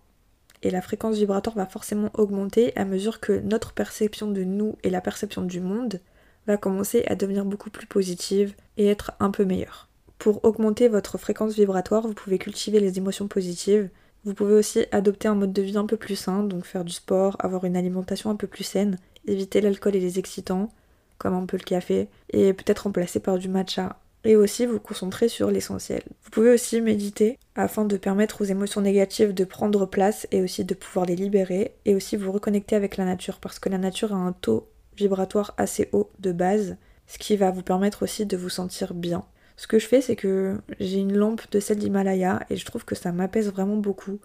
et 0.63 0.71
la 0.71 0.83
fréquence 0.83 1.17
vibratoire 1.17 1.57
va 1.57 1.67
forcément 1.67 2.11
augmenter 2.15 2.77
à 2.77 2.85
mesure 2.85 3.21
que 3.21 3.41
notre 3.41 3.73
perception 3.73 4.31
de 4.31 4.45
nous 4.45 4.77
et 4.83 4.91
la 4.91 5.01
perception 5.01 5.43
du 5.43 5.61
monde 5.61 6.01
va 6.47 6.57
commencer 6.57 7.05
à 7.07 7.15
devenir 7.15 7.45
beaucoup 7.45 7.71
plus 7.71 7.87
positive 7.87 8.55
et 8.77 8.87
être 8.87 9.13
un 9.21 9.31
peu 9.31 9.45
meilleure. 9.45 9.89
Pour 10.19 10.45
augmenter 10.45 10.89
votre 10.89 11.19
fréquence 11.19 11.55
vibratoire, 11.55 12.07
vous 12.07 12.15
pouvez 12.15 12.39
cultiver 12.39 12.81
les 12.81 12.99
émotions 12.99 13.29
positives. 13.29 13.89
Vous 14.25 14.35
pouvez 14.35 14.55
aussi 14.55 14.87
adopter 14.91 15.29
un 15.29 15.37
mode 15.37 15.53
de 15.53 15.63
vie 15.63 15.77
un 15.77 15.87
peu 15.87 15.97
plus 15.97 16.17
sain, 16.17 16.43
donc 16.43 16.65
faire 16.65 16.85
du 16.85 16.93
sport, 16.93 17.37
avoir 17.39 17.65
une 17.65 17.77
alimentation 17.77 18.31
un 18.31 18.35
peu 18.35 18.49
plus 18.49 18.65
saine, 18.65 18.99
éviter 19.27 19.61
l'alcool 19.61 19.95
et 19.95 20.01
les 20.01 20.19
excitants, 20.19 20.71
comme 21.19 21.35
un 21.35 21.47
peu 21.47 21.57
le 21.57 21.63
café, 21.63 22.09
et 22.31 22.53
peut-être 22.53 22.81
remplacer 22.81 23.21
par 23.21 23.39
du 23.39 23.49
matcha 23.49 24.01
et 24.25 24.37
aussi 24.37 24.67
vous 24.67 24.81
concentrer 24.81 25.29
sur 25.29 25.51
l'essentiel. 25.51 26.03
Vous 26.23 26.31
pouvez 26.31 26.51
aussi 26.51 26.81
méditer 26.81 27.39
afin 27.55 27.85
de 27.85 27.97
permettre 27.97 28.43
aux 28.43 28.45
émotions 28.45 28.81
négatives 28.81 29.35
de 29.35 29.45
prendre 29.45 29.87
place 29.87 30.27
et 30.33 30.43
aussi 30.43 30.65
de 30.65 30.75
pouvoir 30.75 31.07
les 31.07 31.17
libérer 31.17 31.75
et 31.85 31.95
aussi 31.95 32.17
vous 32.17 32.33
reconnecter 32.33 32.77
avec 32.77 32.97
la 32.97 33.05
nature 33.05 33.39
parce 33.39 33.59
que 33.59 33.69
la 33.69 33.79
nature 33.79 34.13
a 34.13 34.17
un 34.17 34.33
taux 34.33 34.69
vibratoire 34.97 35.55
assez 35.57 35.89
haut 35.93 36.11
de 36.19 36.33
base, 36.33 36.77
ce 37.07 37.19
qui 37.19 37.37
va 37.37 37.51
vous 37.51 37.63
permettre 37.63 38.03
aussi 38.03 38.27
de 38.27 38.37
vous 38.37 38.49
sentir 38.49 38.95
bien. 38.95 39.25
Ce 39.57 39.67
que 39.67 39.79
je 39.79 39.87
fais, 39.87 40.01
c'est 40.01 40.17
que 40.17 40.61
j'ai 40.79 40.99
une 40.99 41.17
lampe 41.17 41.51
de 41.51 41.61
sel 41.61 41.79
d'Himalaya 41.79 42.41
et 42.51 42.57
je 42.57 42.65
trouve 42.65 42.85
que 42.85 42.95
ça 42.95 43.13
m'apaise 43.13 43.51
vraiment 43.51 43.77
beaucoup. 43.77 44.19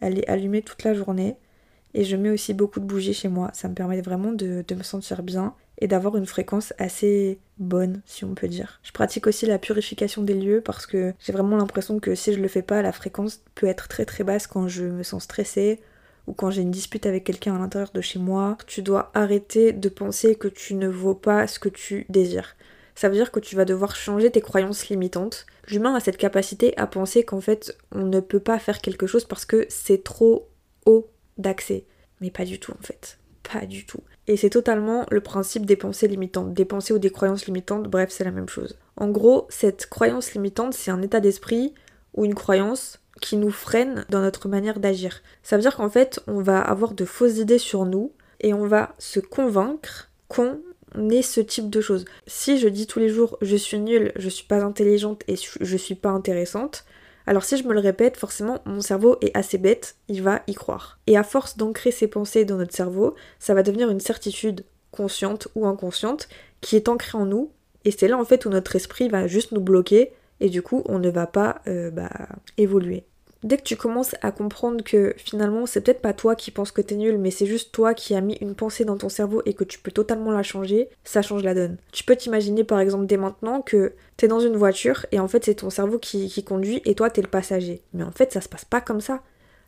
Elle 0.00 0.18
est 0.18 0.28
allumée 0.28 0.62
toute 0.62 0.84
la 0.84 0.94
journée 0.94 1.36
et 1.94 2.04
je 2.04 2.16
mets 2.16 2.30
aussi 2.30 2.54
beaucoup 2.54 2.80
de 2.80 2.84
bougies 2.84 3.14
chez 3.14 3.28
moi. 3.28 3.50
Ça 3.54 3.68
me 3.68 3.74
permet 3.74 4.00
vraiment 4.00 4.32
de, 4.32 4.64
de 4.66 4.74
me 4.74 4.82
sentir 4.82 5.22
bien 5.22 5.54
et 5.78 5.86
d'avoir 5.86 6.16
une 6.16 6.26
fréquence 6.26 6.72
assez 6.78 7.38
bonne, 7.58 8.02
si 8.04 8.24
on 8.24 8.34
peut 8.34 8.48
dire. 8.48 8.80
Je 8.82 8.92
pratique 8.92 9.26
aussi 9.26 9.46
la 9.46 9.58
purification 9.58 10.22
des 10.22 10.34
lieux 10.34 10.60
parce 10.60 10.86
que 10.86 11.14
j'ai 11.20 11.32
vraiment 11.32 11.56
l'impression 11.56 12.00
que 12.00 12.14
si 12.14 12.32
je 12.32 12.40
le 12.40 12.48
fais 12.48 12.62
pas, 12.62 12.82
la 12.82 12.92
fréquence 12.92 13.42
peut 13.54 13.66
être 13.66 13.88
très 13.88 14.04
très 14.04 14.24
basse 14.24 14.46
quand 14.46 14.68
je 14.68 14.84
me 14.84 15.02
sens 15.02 15.24
stressée 15.24 15.80
ou 16.26 16.32
quand 16.32 16.50
j'ai 16.50 16.62
une 16.62 16.70
dispute 16.70 17.06
avec 17.06 17.24
quelqu'un 17.24 17.56
à 17.56 17.58
l'intérieur 17.58 17.90
de 17.92 18.00
chez 18.00 18.18
moi. 18.18 18.58
Tu 18.66 18.82
dois 18.82 19.10
arrêter 19.14 19.72
de 19.72 19.88
penser 19.88 20.34
que 20.34 20.48
tu 20.48 20.74
ne 20.74 20.88
vaux 20.88 21.14
pas 21.14 21.46
ce 21.46 21.58
que 21.58 21.68
tu 21.68 22.06
désires. 22.08 22.56
Ça 22.94 23.08
veut 23.08 23.14
dire 23.14 23.30
que 23.30 23.40
tu 23.40 23.54
vas 23.54 23.64
devoir 23.64 23.94
changer 23.94 24.30
tes 24.30 24.40
croyances 24.40 24.88
limitantes. 24.88 25.46
L'humain 25.68 25.94
a 25.94 26.00
cette 26.00 26.16
capacité 26.16 26.76
à 26.76 26.86
penser 26.88 27.22
qu'en 27.22 27.40
fait 27.40 27.76
on 27.92 28.04
ne 28.04 28.20
peut 28.20 28.40
pas 28.40 28.58
faire 28.58 28.80
quelque 28.80 29.06
chose 29.06 29.24
parce 29.24 29.44
que 29.44 29.66
c'est 29.68 30.02
trop 30.02 30.48
haut 30.84 31.08
d'accès. 31.38 31.84
Mais 32.20 32.30
pas 32.30 32.44
du 32.44 32.58
tout 32.58 32.72
en 32.72 32.82
fait. 32.82 33.17
Pas 33.52 33.66
du 33.66 33.86
tout. 33.86 34.00
Et 34.26 34.36
c'est 34.36 34.50
totalement 34.50 35.06
le 35.10 35.20
principe 35.20 35.64
des 35.64 35.76
pensées 35.76 36.08
limitantes, 36.08 36.52
des 36.52 36.64
pensées 36.64 36.92
ou 36.92 36.98
des 36.98 37.10
croyances 37.10 37.46
limitantes, 37.46 37.88
bref, 37.88 38.10
c'est 38.10 38.24
la 38.24 38.30
même 38.30 38.48
chose. 38.48 38.76
En 38.96 39.08
gros, 39.08 39.46
cette 39.48 39.86
croyance 39.86 40.34
limitante, 40.34 40.74
c'est 40.74 40.90
un 40.90 41.00
état 41.00 41.20
d'esprit 41.20 41.72
ou 42.14 42.24
une 42.24 42.34
croyance 42.34 43.00
qui 43.20 43.36
nous 43.36 43.50
freine 43.50 44.04
dans 44.10 44.20
notre 44.20 44.48
manière 44.48 44.80
d'agir. 44.80 45.22
Ça 45.42 45.56
veut 45.56 45.62
dire 45.62 45.76
qu'en 45.76 45.88
fait, 45.88 46.20
on 46.26 46.40
va 46.40 46.60
avoir 46.60 46.92
de 46.92 47.04
fausses 47.04 47.38
idées 47.38 47.58
sur 47.58 47.86
nous 47.86 48.12
et 48.40 48.52
on 48.52 48.66
va 48.66 48.94
se 48.98 49.18
convaincre 49.18 50.10
qu'on 50.28 50.58
est 51.10 51.22
ce 51.22 51.40
type 51.40 51.70
de 51.70 51.80
choses. 51.80 52.04
Si 52.26 52.58
je 52.58 52.68
dis 52.68 52.86
tous 52.86 52.98
les 52.98 53.08
jours 53.08 53.38
je 53.40 53.56
suis 53.56 53.78
nulle, 53.78 54.12
je 54.16 54.28
suis 54.28 54.46
pas 54.46 54.62
intelligente 54.62 55.22
et 55.26 55.36
je 55.36 55.76
suis 55.76 55.94
pas 55.94 56.10
intéressante, 56.10 56.84
Alors 57.28 57.44
si 57.44 57.58
je 57.58 57.64
me 57.64 57.74
le 57.74 57.80
répète, 57.80 58.16
forcément 58.16 58.62
mon 58.64 58.80
cerveau 58.80 59.18
est 59.20 59.36
assez 59.36 59.58
bête, 59.58 59.96
il 60.08 60.22
va 60.22 60.40
y 60.46 60.54
croire. 60.54 60.98
Et 61.06 61.18
à 61.18 61.22
force 61.22 61.58
d'ancrer 61.58 61.90
ces 61.90 62.08
pensées 62.08 62.46
dans 62.46 62.56
notre 62.56 62.74
cerveau, 62.74 63.16
ça 63.38 63.52
va 63.52 63.62
devenir 63.62 63.90
une 63.90 64.00
certitude 64.00 64.64
consciente 64.92 65.46
ou 65.54 65.66
inconsciente 65.66 66.30
qui 66.62 66.74
est 66.74 66.88
ancrée 66.88 67.18
en 67.18 67.26
nous. 67.26 67.50
Et 67.84 67.90
c'est 67.90 68.08
là 68.08 68.16
en 68.16 68.24
fait 68.24 68.46
où 68.46 68.48
notre 68.48 68.74
esprit 68.76 69.10
va 69.10 69.26
juste 69.26 69.52
nous 69.52 69.60
bloquer 69.60 70.12
et 70.40 70.48
du 70.48 70.62
coup 70.62 70.82
on 70.86 70.98
ne 70.98 71.10
va 71.10 71.26
pas 71.26 71.60
euh, 71.66 71.90
bah, 71.90 72.08
évoluer. 72.56 73.04
Dès 73.44 73.56
que 73.56 73.62
tu 73.62 73.76
commences 73.76 74.16
à 74.20 74.32
comprendre 74.32 74.82
que 74.82 75.14
finalement 75.16 75.64
c'est 75.64 75.80
peut-être 75.80 76.02
pas 76.02 76.12
toi 76.12 76.34
qui 76.34 76.50
penses 76.50 76.72
que 76.72 76.80
t'es 76.80 76.96
nul, 76.96 77.18
mais 77.18 77.30
c'est 77.30 77.46
juste 77.46 77.70
toi 77.70 77.94
qui 77.94 78.14
as 78.14 78.20
mis 78.20 78.36
une 78.40 78.56
pensée 78.56 78.84
dans 78.84 78.96
ton 78.96 79.08
cerveau 79.08 79.42
et 79.46 79.54
que 79.54 79.62
tu 79.62 79.78
peux 79.78 79.92
totalement 79.92 80.32
la 80.32 80.42
changer, 80.42 80.88
ça 81.04 81.22
change 81.22 81.44
la 81.44 81.54
donne. 81.54 81.76
Tu 81.92 82.02
peux 82.02 82.16
t'imaginer 82.16 82.64
par 82.64 82.80
exemple 82.80 83.06
dès 83.06 83.16
maintenant 83.16 83.62
que 83.62 83.92
t'es 84.16 84.26
dans 84.26 84.40
une 84.40 84.56
voiture 84.56 85.06
et 85.12 85.20
en 85.20 85.28
fait 85.28 85.44
c'est 85.44 85.54
ton 85.54 85.70
cerveau 85.70 85.98
qui, 85.98 86.42
conduit 86.42 86.82
et 86.84 86.96
toi 86.96 87.10
t'es 87.10 87.22
le 87.22 87.28
passager. 87.28 87.80
Mais 87.94 88.02
en 88.02 88.10
fait 88.10 88.32
ça 88.32 88.40
se 88.40 88.48
passe 88.48 88.64
pas 88.64 88.80
comme 88.80 89.00
ça. 89.00 89.22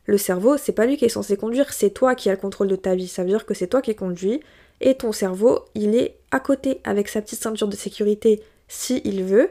Le 0.05 0.17
cerveau, 0.17 0.57
c'est 0.57 0.71
pas 0.73 0.85
lui 0.85 0.97
qui 0.97 1.05
est 1.05 1.09
censé 1.09 1.37
conduire, 1.37 1.71
c'est 1.71 1.91
toi 1.91 2.15
qui 2.15 2.29
as 2.29 2.33
le 2.33 2.39
contrôle 2.39 2.67
de 2.67 2.75
ta 2.75 2.95
vie. 2.95 3.07
Ça 3.07 3.21
veut 3.21 3.29
dire 3.29 3.45
que 3.45 3.53
c'est 3.53 3.67
toi 3.67 3.81
qui 3.81 3.95
conduis 3.95 4.41
et 4.81 4.95
ton 4.95 5.11
cerveau, 5.11 5.59
il 5.75 5.95
est 5.95 6.17
à 6.31 6.39
côté 6.39 6.81
avec 6.83 7.07
sa 7.07 7.21
petite 7.21 7.41
ceinture 7.41 7.67
de 7.67 7.75
sécurité 7.75 8.41
si 8.67 9.01
il 9.05 9.23
veut, 9.23 9.49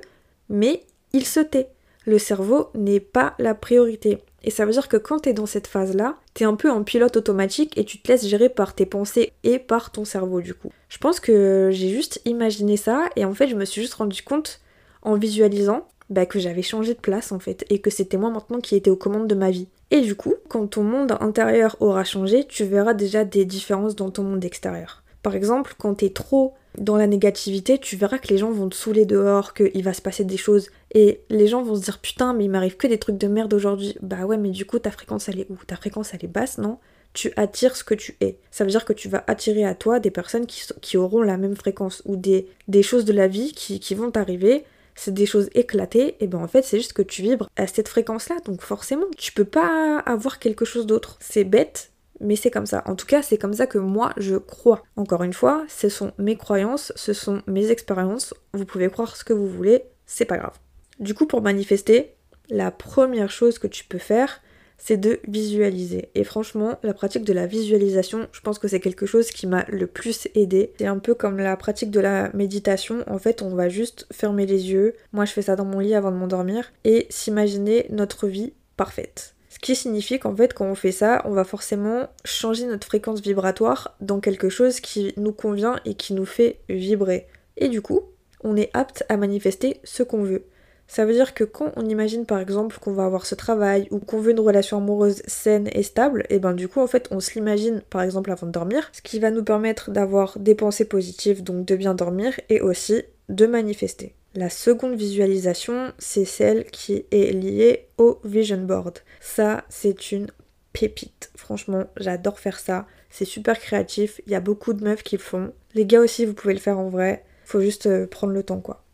mais 0.49 0.83
il 1.13 1.25
se 1.25 1.41
tait. 1.41 1.69
Le 2.07 2.19
cerveau 2.19 2.71
n'est 2.75 3.01
pas 3.01 3.35
la 3.39 3.55
priorité. 3.55 4.19
Et 4.43 4.51
ça 4.51 4.65
veut 4.65 4.73
dire 4.73 4.89
que 4.89 4.97
quand 4.97 5.21
tu 5.21 5.29
es 5.29 5.33
dans 5.33 5.47
cette 5.47 5.67
phase-là, 5.67 6.17
tu 6.35 6.45
es 6.45 6.47
un 6.47 6.55
peu 6.55 6.71
en 6.71 6.83
pilote 6.83 7.17
automatique 7.17 7.77
et 7.77 7.85
tu 7.85 8.01
te 8.01 8.09
laisses 8.09 8.27
gérer 8.27 8.49
par 8.49 8.75
tes 8.75 8.87
pensées 8.87 9.33
et 9.45 9.59
par 9.59 9.93
ton 9.93 10.05
cerveau 10.05 10.41
du 10.41 10.55
coup. 10.55 10.73
Je 10.89 10.99
pense 10.99 11.21
que 11.21 11.69
j'ai 11.73 11.91
juste 11.91 12.23
imaginé 12.25 12.77
ça 12.77 13.11
et 13.17 13.25
en 13.25 13.35
fait 13.35 13.49
je 13.49 13.57
me 13.57 13.65
suis 13.65 13.83
juste 13.83 13.95
rendu 13.95 14.23
compte 14.23 14.61
en 15.03 15.17
visualisant 15.17 15.87
bah, 16.09 16.27
que 16.27 16.39
j'avais 16.39 16.63
changé 16.63 16.95
de 16.95 17.01
place 17.01 17.33
en 17.33 17.39
fait 17.39 17.65
et 17.69 17.81
que 17.81 17.91
c'était 17.91 18.17
moi 18.17 18.31
maintenant 18.31 18.61
qui 18.61 18.77
étais 18.77 18.91
aux 18.91 18.97
commandes 18.97 19.29
de 19.29 19.35
ma 19.35 19.51
vie. 19.51 19.69
Et 19.91 20.01
du 20.01 20.15
coup, 20.15 20.35
quand 20.49 20.67
ton 20.69 20.85
monde 20.85 21.17
intérieur 21.21 21.77
aura 21.81 22.05
changé, 22.05 22.45
tu 22.47 22.65
verras 22.65 22.95
déjà 22.95 23.25
des 23.25 23.45
différences 23.45 23.97
dans 23.97 24.11
ton 24.11 24.23
monde 24.23 24.45
extérieur. 24.45 25.00
Par 25.23 25.35
exemple, 25.35 25.75
quand 25.79 25.95
t'es 25.95 26.11
trop 26.11 26.55
dans 26.79 26.97
la 26.97 27.07
négativité, 27.07 27.79
tu 27.79 27.97
verras 27.97 28.19
que 28.19 28.29
les 28.29 28.39
gens 28.39 28.51
vont 28.51 28.69
te 28.69 28.77
saouler 28.77 29.05
dehors, 29.05 29.55
qu'il 29.55 29.83
va 29.83 29.93
se 29.93 30.03
passer 30.03 30.25
des 30.25 30.37
choses. 30.37 30.71
Et 30.95 31.21
les 31.29 31.47
gens 31.47 31.63
vont 31.63 31.75
se 31.75 31.83
dire 31.83 31.99
putain, 31.99 32.33
mais 32.33 32.45
il 32.45 32.51
m'arrive 32.51 32.77
que 32.77 32.87
des 32.87 32.99
trucs 32.99 33.19
de 33.19 33.29
merde 33.29 33.53
aujourd'hui. 33.53 33.97
Bah 34.03 34.25
ouais, 34.25 34.37
mais 34.37 34.51
du 34.51 34.65
coup, 34.65 34.79
ta 34.79 34.91
fréquence 34.91 35.29
elle 35.29 35.41
est 35.41 35.51
où? 35.51 35.59
Ta 35.67 35.77
fréquence 35.77 36.15
elle 36.15 36.25
est 36.25 36.29
basse, 36.29 36.59
non? 36.59 36.79
Tu 37.13 37.33
attires 37.37 37.75
ce 37.75 37.83
que 37.83 37.95
tu 37.95 38.17
es. 38.21 38.39
Ça 38.53 38.65
veut 38.65 38.71
dire 38.71 38.85
que 38.85 38.93
tu 38.93 39.09
vas 39.09 39.25
attirer 39.27 39.65
à 39.65 39.75
toi 39.75 39.99
des 39.99 40.13
personnes 40.13 40.47
qui, 40.47 40.97
auront 40.97 41.23
la 41.23 41.37
même 41.37 41.57
fréquence 41.57 42.03
ou 42.07 42.17
des, 42.17 42.47
choses 42.83 43.05
de 43.05 43.13
la 43.13 43.27
vie 43.27 43.53
qui, 43.53 43.81
qui 43.81 43.95
vont 43.95 44.11
t'arriver 44.11 44.65
c'est 44.95 45.15
des 45.15 45.25
choses 45.25 45.49
éclatées, 45.55 46.17
et 46.21 46.27
ben 46.27 46.39
en 46.39 46.49
fait 46.49 46.63
c'est 46.63 46.77
juste 46.77 46.93
que 46.93 47.01
tu 47.01 47.23
vibres 47.23 47.49
à 47.57 47.67
cette 47.67 47.89
fréquence-là, 47.89 48.37
donc 48.45 48.61
forcément 48.61 49.07
tu 49.17 49.33
peux 49.33 49.47
pas 49.47 49.99
avoir 50.01 50.39
quelque 50.39 50.67
chose 50.67 50.85
d'autre. 50.85 51.17
C'est 51.21 51.45
bête, 51.45 51.91
mais 52.21 52.37
c'est 52.37 52.51
comme 52.51 52.67
ça. 52.67 52.83
En 52.87 52.95
tout 52.95 53.07
cas, 53.07 53.23
c'est 53.23 53.39
comme 53.39 53.55
ça 53.55 53.67
que 53.67 53.79
moi 53.79 54.13
je 54.17 54.37
crois. 54.37 54.83
Encore 54.97 55.23
une 55.23 55.33
fois, 55.33 55.65
ce 55.69 55.89
sont 55.89 56.13
mes 56.19 56.37
croyances, 56.37 56.93
ce 56.97 57.13
sont 57.13 57.43
mes 57.47 57.71
expériences. 57.71 58.35
Vous 58.55 58.65
pouvez 58.65 58.89
croire 58.89 59.17
ce 59.17 59.25
que 59.25 59.33
vous 59.33 59.49
voulez, 59.49 59.83
c'est 60.07 60.25
pas 60.25 60.39
grave. 60.39 60.59
Du 60.99 61.15
coup, 61.15 61.27
pour 61.27 61.43
manifester, 61.43 62.15
la 62.51 62.71
première 62.71 63.31
chose 63.31 63.59
que 63.59 63.67
tu 63.67 63.85
peux 63.85 63.99
faire, 63.99 64.43
c'est 64.81 64.97
de 64.97 65.21
visualiser. 65.29 66.11
Et 66.15 66.25
franchement, 66.25 66.79
la 66.83 66.95
pratique 66.95 67.25
de 67.25 67.33
la 67.33 67.47
visualisation, 67.47 68.29
je 68.33 68.41
pense 68.41 68.59
que 68.59 68.67
c'est 68.67 68.81
quelque 68.81 69.07
chose 69.07 69.31
qui 69.31 69.47
m'a 69.47 69.65
le 69.69 69.87
plus 69.87 70.27
aidé. 70.35 70.73
C'est 70.79 70.87
un 70.87 70.99
peu 70.99 71.15
comme 71.15 71.37
la 71.37 71.57
pratique 71.57 71.91
de 71.91 72.01
la 72.01 72.31
méditation. 72.33 73.05
En 73.07 73.19
fait, 73.19 73.43
on 73.43 73.55
va 73.55 73.69
juste 73.69 74.07
fermer 74.11 74.47
les 74.47 74.71
yeux. 74.71 74.95
Moi, 75.13 75.27
je 75.27 75.33
fais 75.33 75.43
ça 75.43 75.55
dans 75.55 75.67
mon 75.67 75.81
lit 75.81 75.95
avant 75.95 76.11
de 76.11 76.17
m'endormir 76.17 76.73
et 76.85 77.07
s'imaginer 77.11 77.87
notre 77.91 78.27
vie 78.27 78.55
parfaite. 78.77 79.35
Ce 79.61 79.67
qui 79.67 79.77
signifie 79.77 80.19
qu'en 80.19 80.35
fait, 80.35 80.55
quand 80.55 80.65
on 80.65 80.75
fait 80.75 80.91
ça, 80.91 81.21
on 81.27 81.33
va 81.33 81.45
forcément 81.45 82.09
changer 82.25 82.65
notre 82.65 82.87
fréquence 82.87 83.21
vibratoire 83.21 83.95
dans 84.01 84.19
quelque 84.19 84.49
chose 84.49 84.81
qui 84.81 85.13
nous 85.19 85.33
convient 85.33 85.79
et 85.85 85.93
qui 85.93 86.15
nous 86.15 86.25
fait 86.25 86.61
vibrer. 86.71 87.27
Et 87.59 87.69
du 87.69 87.83
coup, 87.83 88.01
on 88.43 88.57
est 88.57 88.71
apte 88.73 89.05
à 89.11 89.19
manifester 89.19 89.79
ce 89.85 90.03
qu'on 90.03 90.23
veut. 90.23 90.47
Ça 90.89 91.05
veut 91.05 91.13
dire 91.13 91.35
que 91.35 91.45
quand 91.45 91.73
on 91.77 91.85
imagine 91.85 92.25
par 92.25 92.41
exemple 92.41 92.79
qu'on 92.81 92.95
va 92.95 93.05
avoir 93.05 93.27
ce 93.27 93.35
travail 93.35 93.87
ou 93.91 93.99
qu'on 93.99 94.21
veut 94.21 94.31
une 94.31 94.41
relation 94.41 94.79
amoureuse 94.79 95.21
saine 95.27 95.69
et 95.73 95.83
stable, 95.83 96.25
et 96.31 96.39
ben 96.39 96.55
du 96.55 96.67
coup 96.67 96.81
en 96.81 96.87
fait 96.87 97.09
on 97.11 97.21
se 97.21 97.35
l'imagine 97.35 97.83
par 97.91 98.01
exemple 98.01 98.31
avant 98.31 98.47
de 98.47 98.53
dormir, 98.53 98.89
ce 98.93 99.03
qui 99.03 99.21
va 99.21 99.31
nous 99.31 99.45
permettre 99.45 99.91
d'avoir 99.91 100.39
des 100.39 100.55
pensées 100.55 100.87
positives, 100.87 101.43
donc 101.43 101.67
de 101.67 101.77
bien 101.77 101.93
dormir 101.93 102.33
et 102.49 102.63
aussi 102.63 103.03
de 103.29 103.47
manifester. 103.47 104.15
La 104.35 104.49
seconde 104.49 104.95
visualisation, 104.95 105.93
c'est 105.99 106.25
celle 106.25 106.65
qui 106.67 107.05
est 107.11 107.33
liée 107.33 107.89
au 107.99 108.21
vision 108.25 108.59
board. 108.59 109.01
Ça, 109.21 109.65
c'est 109.69 110.13
une 110.13 110.29
pépite. 110.73 111.33
Franchement, 111.35 111.85
j'adore 111.97 112.39
faire 112.39 112.61
ça. 112.61 112.87
C'est 113.11 113.25
super 113.25 113.59
créatif. 113.59 114.21
Il 114.27 114.33
y 114.33 114.37
a 114.37 114.41
beaucoup 114.41 114.73
de 114.73 114.85
meufs 114.85 115.03
qui 115.03 115.17
le 115.17 115.23
font. 115.23 115.53
Les 115.75 115.85
gars 115.85 116.01
aussi, 116.01 116.27
vous 116.27 116.35
pouvez 116.35 116.55
le 116.55 116.61
faire 116.61 116.79
en 116.79 116.89
vrai. 116.89 117.25
Faut 117.45 117.61
juste 117.61 117.87
euh, 117.87 118.07
prendre 118.07 118.33
le 118.33 118.45
temps, 118.45 118.61
quoi. 118.61 118.85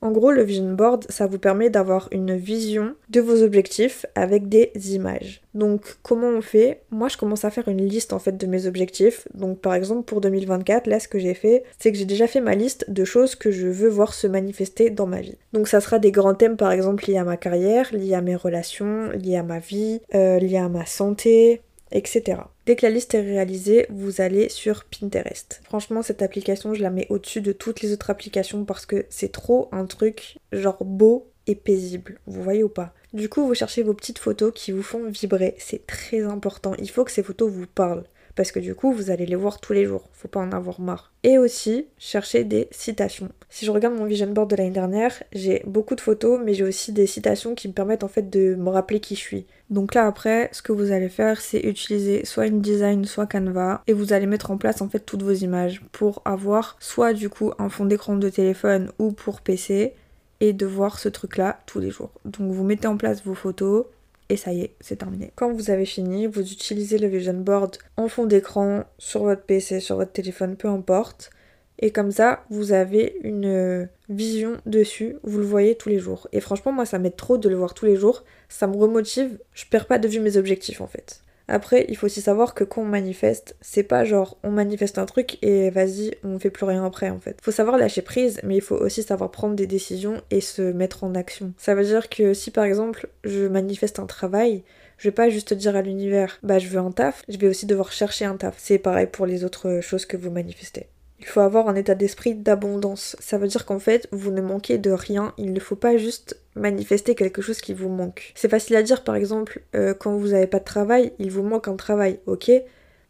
En 0.00 0.10
gros, 0.10 0.32
le 0.32 0.42
vision 0.42 0.72
board, 0.72 1.06
ça 1.08 1.26
vous 1.26 1.38
permet 1.38 1.70
d'avoir 1.70 2.08
une 2.12 2.36
vision 2.36 2.94
de 3.08 3.20
vos 3.20 3.42
objectifs 3.42 4.04
avec 4.14 4.48
des 4.48 4.70
images. 4.94 5.40
Donc, 5.54 5.96
comment 6.02 6.28
on 6.28 6.42
fait? 6.42 6.82
Moi, 6.90 7.08
je 7.08 7.16
commence 7.16 7.44
à 7.44 7.50
faire 7.50 7.68
une 7.68 7.86
liste 7.86 8.12
en 8.12 8.18
fait 8.18 8.36
de 8.36 8.46
mes 8.46 8.66
objectifs. 8.66 9.26
Donc, 9.34 9.60
par 9.60 9.74
exemple, 9.74 10.02
pour 10.02 10.20
2024, 10.20 10.86
là, 10.86 11.00
ce 11.00 11.08
que 11.08 11.18
j'ai 11.18 11.34
fait, 11.34 11.64
c'est 11.78 11.90
que 11.90 11.98
j'ai 11.98 12.04
déjà 12.04 12.26
fait 12.26 12.40
ma 12.40 12.54
liste 12.54 12.90
de 12.90 13.04
choses 13.04 13.34
que 13.34 13.50
je 13.50 13.68
veux 13.68 13.88
voir 13.88 14.14
se 14.14 14.26
manifester 14.26 14.90
dans 14.90 15.06
ma 15.06 15.20
vie. 15.20 15.38
Donc, 15.52 15.68
ça 15.68 15.80
sera 15.80 15.98
des 15.98 16.12
grands 16.12 16.34
thèmes, 16.34 16.56
par 16.56 16.72
exemple, 16.72 17.04
liés 17.06 17.18
à 17.18 17.24
ma 17.24 17.36
carrière, 17.36 17.88
liés 17.94 18.14
à 18.14 18.20
mes 18.20 18.36
relations, 18.36 19.10
liés 19.12 19.36
à 19.36 19.42
ma 19.42 19.58
vie, 19.58 20.00
euh, 20.14 20.38
liés 20.38 20.58
à 20.58 20.68
ma 20.68 20.86
santé, 20.86 21.62
etc. 21.94 22.42
Dès 22.66 22.76
que 22.76 22.84
la 22.84 22.92
liste 22.92 23.14
est 23.14 23.22
réalisée, 23.22 23.86
vous 23.88 24.20
allez 24.20 24.48
sur 24.48 24.84
Pinterest. 24.84 25.62
Franchement, 25.64 26.02
cette 26.02 26.22
application, 26.22 26.74
je 26.74 26.82
la 26.82 26.90
mets 26.90 27.06
au-dessus 27.08 27.40
de 27.40 27.52
toutes 27.52 27.80
les 27.80 27.92
autres 27.92 28.10
applications 28.10 28.64
parce 28.64 28.84
que 28.84 29.06
c'est 29.08 29.32
trop 29.32 29.68
un 29.72 29.86
truc 29.86 30.36
genre 30.52 30.84
beau 30.84 31.30
et 31.46 31.54
paisible. 31.54 32.18
Vous 32.26 32.42
voyez 32.42 32.62
ou 32.62 32.68
pas? 32.68 32.92
Du 33.12 33.28
coup, 33.28 33.46
vous 33.46 33.54
cherchez 33.54 33.82
vos 33.82 33.94
petites 33.94 34.18
photos 34.18 34.52
qui 34.54 34.72
vous 34.72 34.82
font 34.82 35.08
vibrer. 35.08 35.54
C'est 35.58 35.86
très 35.86 36.22
important. 36.22 36.74
Il 36.78 36.90
faut 36.90 37.04
que 37.04 37.12
ces 37.12 37.22
photos 37.22 37.50
vous 37.50 37.66
parlent 37.66 38.04
parce 38.34 38.52
que 38.52 38.58
du 38.58 38.74
coup 38.74 38.92
vous 38.92 39.10
allez 39.10 39.26
les 39.26 39.36
voir 39.36 39.60
tous 39.60 39.72
les 39.72 39.84
jours, 39.84 40.08
faut 40.12 40.28
pas 40.28 40.40
en 40.40 40.52
avoir 40.52 40.80
marre. 40.80 41.12
Et 41.22 41.38
aussi 41.38 41.86
chercher 41.98 42.44
des 42.44 42.68
citations. 42.70 43.30
Si 43.48 43.64
je 43.64 43.70
regarde 43.70 43.96
mon 43.96 44.04
vision 44.04 44.26
board 44.26 44.50
de 44.50 44.56
l'année 44.56 44.70
dernière, 44.70 45.22
j'ai 45.32 45.62
beaucoup 45.66 45.94
de 45.94 46.00
photos 46.00 46.40
mais 46.44 46.54
j'ai 46.54 46.64
aussi 46.64 46.92
des 46.92 47.06
citations 47.06 47.54
qui 47.54 47.68
me 47.68 47.72
permettent 47.72 48.04
en 48.04 48.08
fait 48.08 48.30
de 48.30 48.54
me 48.54 48.70
rappeler 48.70 49.00
qui 49.00 49.14
je 49.14 49.20
suis. 49.20 49.46
Donc 49.70 49.94
là 49.94 50.06
après, 50.06 50.50
ce 50.52 50.62
que 50.62 50.72
vous 50.72 50.92
allez 50.92 51.08
faire 51.08 51.40
c'est 51.40 51.60
utiliser 51.60 52.24
soit 52.24 52.46
une 52.46 52.60
design 52.60 53.04
soit 53.04 53.26
Canva 53.26 53.82
et 53.86 53.92
vous 53.92 54.12
allez 54.12 54.26
mettre 54.26 54.50
en 54.50 54.58
place 54.58 54.82
en 54.82 54.88
fait 54.88 55.00
toutes 55.00 55.22
vos 55.22 55.32
images 55.32 55.82
pour 55.92 56.22
avoir 56.24 56.76
soit 56.80 57.12
du 57.12 57.28
coup 57.28 57.52
un 57.58 57.68
fond 57.68 57.84
d'écran 57.84 58.16
de 58.16 58.28
téléphone 58.28 58.90
ou 58.98 59.12
pour 59.12 59.40
PC 59.40 59.94
et 60.40 60.52
de 60.52 60.66
voir 60.66 60.98
ce 60.98 61.08
truc 61.08 61.36
là 61.36 61.60
tous 61.66 61.80
les 61.80 61.90
jours. 61.90 62.10
Donc 62.24 62.52
vous 62.52 62.64
mettez 62.64 62.86
en 62.86 62.96
place 62.96 63.24
vos 63.24 63.34
photos, 63.34 63.86
et 64.28 64.36
ça 64.36 64.52
y 64.52 64.62
est, 64.62 64.74
c'est 64.80 64.96
terminé. 64.96 65.32
Quand 65.34 65.52
vous 65.52 65.70
avez 65.70 65.84
fini, 65.84 66.26
vous 66.26 66.40
utilisez 66.40 66.98
le 66.98 67.08
vision 67.08 67.34
board 67.34 67.76
en 67.96 68.08
fond 68.08 68.26
d'écran 68.26 68.84
sur 68.98 69.24
votre 69.24 69.42
PC, 69.42 69.80
sur 69.80 69.96
votre 69.96 70.12
téléphone, 70.12 70.56
peu 70.56 70.68
importe. 70.68 71.30
Et 71.78 71.90
comme 71.90 72.12
ça, 72.12 72.44
vous 72.50 72.72
avez 72.72 73.16
une 73.22 73.88
vision 74.08 74.56
dessus, 74.64 75.16
vous 75.24 75.38
le 75.38 75.44
voyez 75.44 75.74
tous 75.74 75.88
les 75.88 75.98
jours. 75.98 76.28
Et 76.32 76.40
franchement, 76.40 76.72
moi, 76.72 76.86
ça 76.86 76.98
m'aide 76.98 77.16
trop 77.16 77.36
de 77.36 77.48
le 77.48 77.56
voir 77.56 77.74
tous 77.74 77.84
les 77.84 77.96
jours. 77.96 78.24
Ça 78.48 78.66
me 78.66 78.76
remotive, 78.76 79.38
je 79.52 79.64
perds 79.66 79.86
pas 79.86 79.98
de 79.98 80.08
vue 80.08 80.20
mes 80.20 80.36
objectifs 80.36 80.80
en 80.80 80.86
fait. 80.86 81.20
Après, 81.48 81.84
il 81.88 81.96
faut 81.96 82.06
aussi 82.06 82.22
savoir 82.22 82.54
que 82.54 82.64
quand 82.64 82.82
on 82.82 82.86
manifeste, 82.86 83.56
c'est 83.60 83.82
pas 83.82 84.04
genre 84.04 84.38
on 84.42 84.50
manifeste 84.50 84.98
un 84.98 85.06
truc 85.06 85.38
et 85.42 85.70
vas-y, 85.70 86.12
on 86.24 86.38
fait 86.38 86.50
plus 86.50 86.64
rien 86.64 86.84
après 86.84 87.10
en 87.10 87.20
fait. 87.20 87.38
Faut 87.42 87.50
savoir 87.50 87.76
lâcher 87.76 88.02
prise, 88.02 88.40
mais 88.44 88.56
il 88.56 88.62
faut 88.62 88.76
aussi 88.76 89.02
savoir 89.02 89.30
prendre 89.30 89.54
des 89.54 89.66
décisions 89.66 90.22
et 90.30 90.40
se 90.40 90.62
mettre 90.62 91.04
en 91.04 91.14
action. 91.14 91.52
Ça 91.58 91.74
veut 91.74 91.84
dire 91.84 92.08
que 92.08 92.32
si 92.32 92.50
par 92.50 92.64
exemple 92.64 93.08
je 93.24 93.46
manifeste 93.46 93.98
un 93.98 94.06
travail, 94.06 94.62
je 94.96 95.08
vais 95.08 95.14
pas 95.14 95.28
juste 95.28 95.52
dire 95.52 95.76
à 95.76 95.82
l'univers 95.82 96.38
bah 96.42 96.58
je 96.58 96.68
veux 96.68 96.78
un 96.78 96.92
taf, 96.92 97.22
je 97.28 97.36
vais 97.36 97.48
aussi 97.48 97.66
devoir 97.66 97.92
chercher 97.92 98.24
un 98.24 98.36
taf. 98.36 98.54
C'est 98.58 98.78
pareil 98.78 99.06
pour 99.06 99.26
les 99.26 99.44
autres 99.44 99.80
choses 99.82 100.06
que 100.06 100.16
vous 100.16 100.30
manifestez. 100.30 100.86
Il 101.24 101.30
faut 101.30 101.40
avoir 101.40 101.68
un 101.70 101.74
état 101.74 101.94
d'esprit 101.94 102.34
d'abondance. 102.34 103.16
Ça 103.18 103.38
veut 103.38 103.48
dire 103.48 103.64
qu'en 103.64 103.78
fait, 103.78 104.08
vous 104.12 104.30
ne 104.30 104.42
manquez 104.42 104.76
de 104.76 104.90
rien. 104.90 105.32
Il 105.38 105.54
ne 105.54 105.60
faut 105.60 105.74
pas 105.74 105.96
juste 105.96 106.38
manifester 106.54 107.14
quelque 107.14 107.40
chose 107.40 107.62
qui 107.62 107.72
vous 107.72 107.88
manque. 107.88 108.32
C'est 108.34 108.50
facile 108.50 108.76
à 108.76 108.82
dire, 108.82 109.02
par 109.02 109.16
exemple, 109.16 109.62
euh, 109.74 109.94
quand 109.94 110.14
vous 110.16 110.28
n'avez 110.28 110.46
pas 110.46 110.58
de 110.58 110.64
travail, 110.64 111.12
il 111.18 111.30
vous 111.30 111.42
manque 111.42 111.66
un 111.66 111.76
travail, 111.76 112.20
ok? 112.26 112.50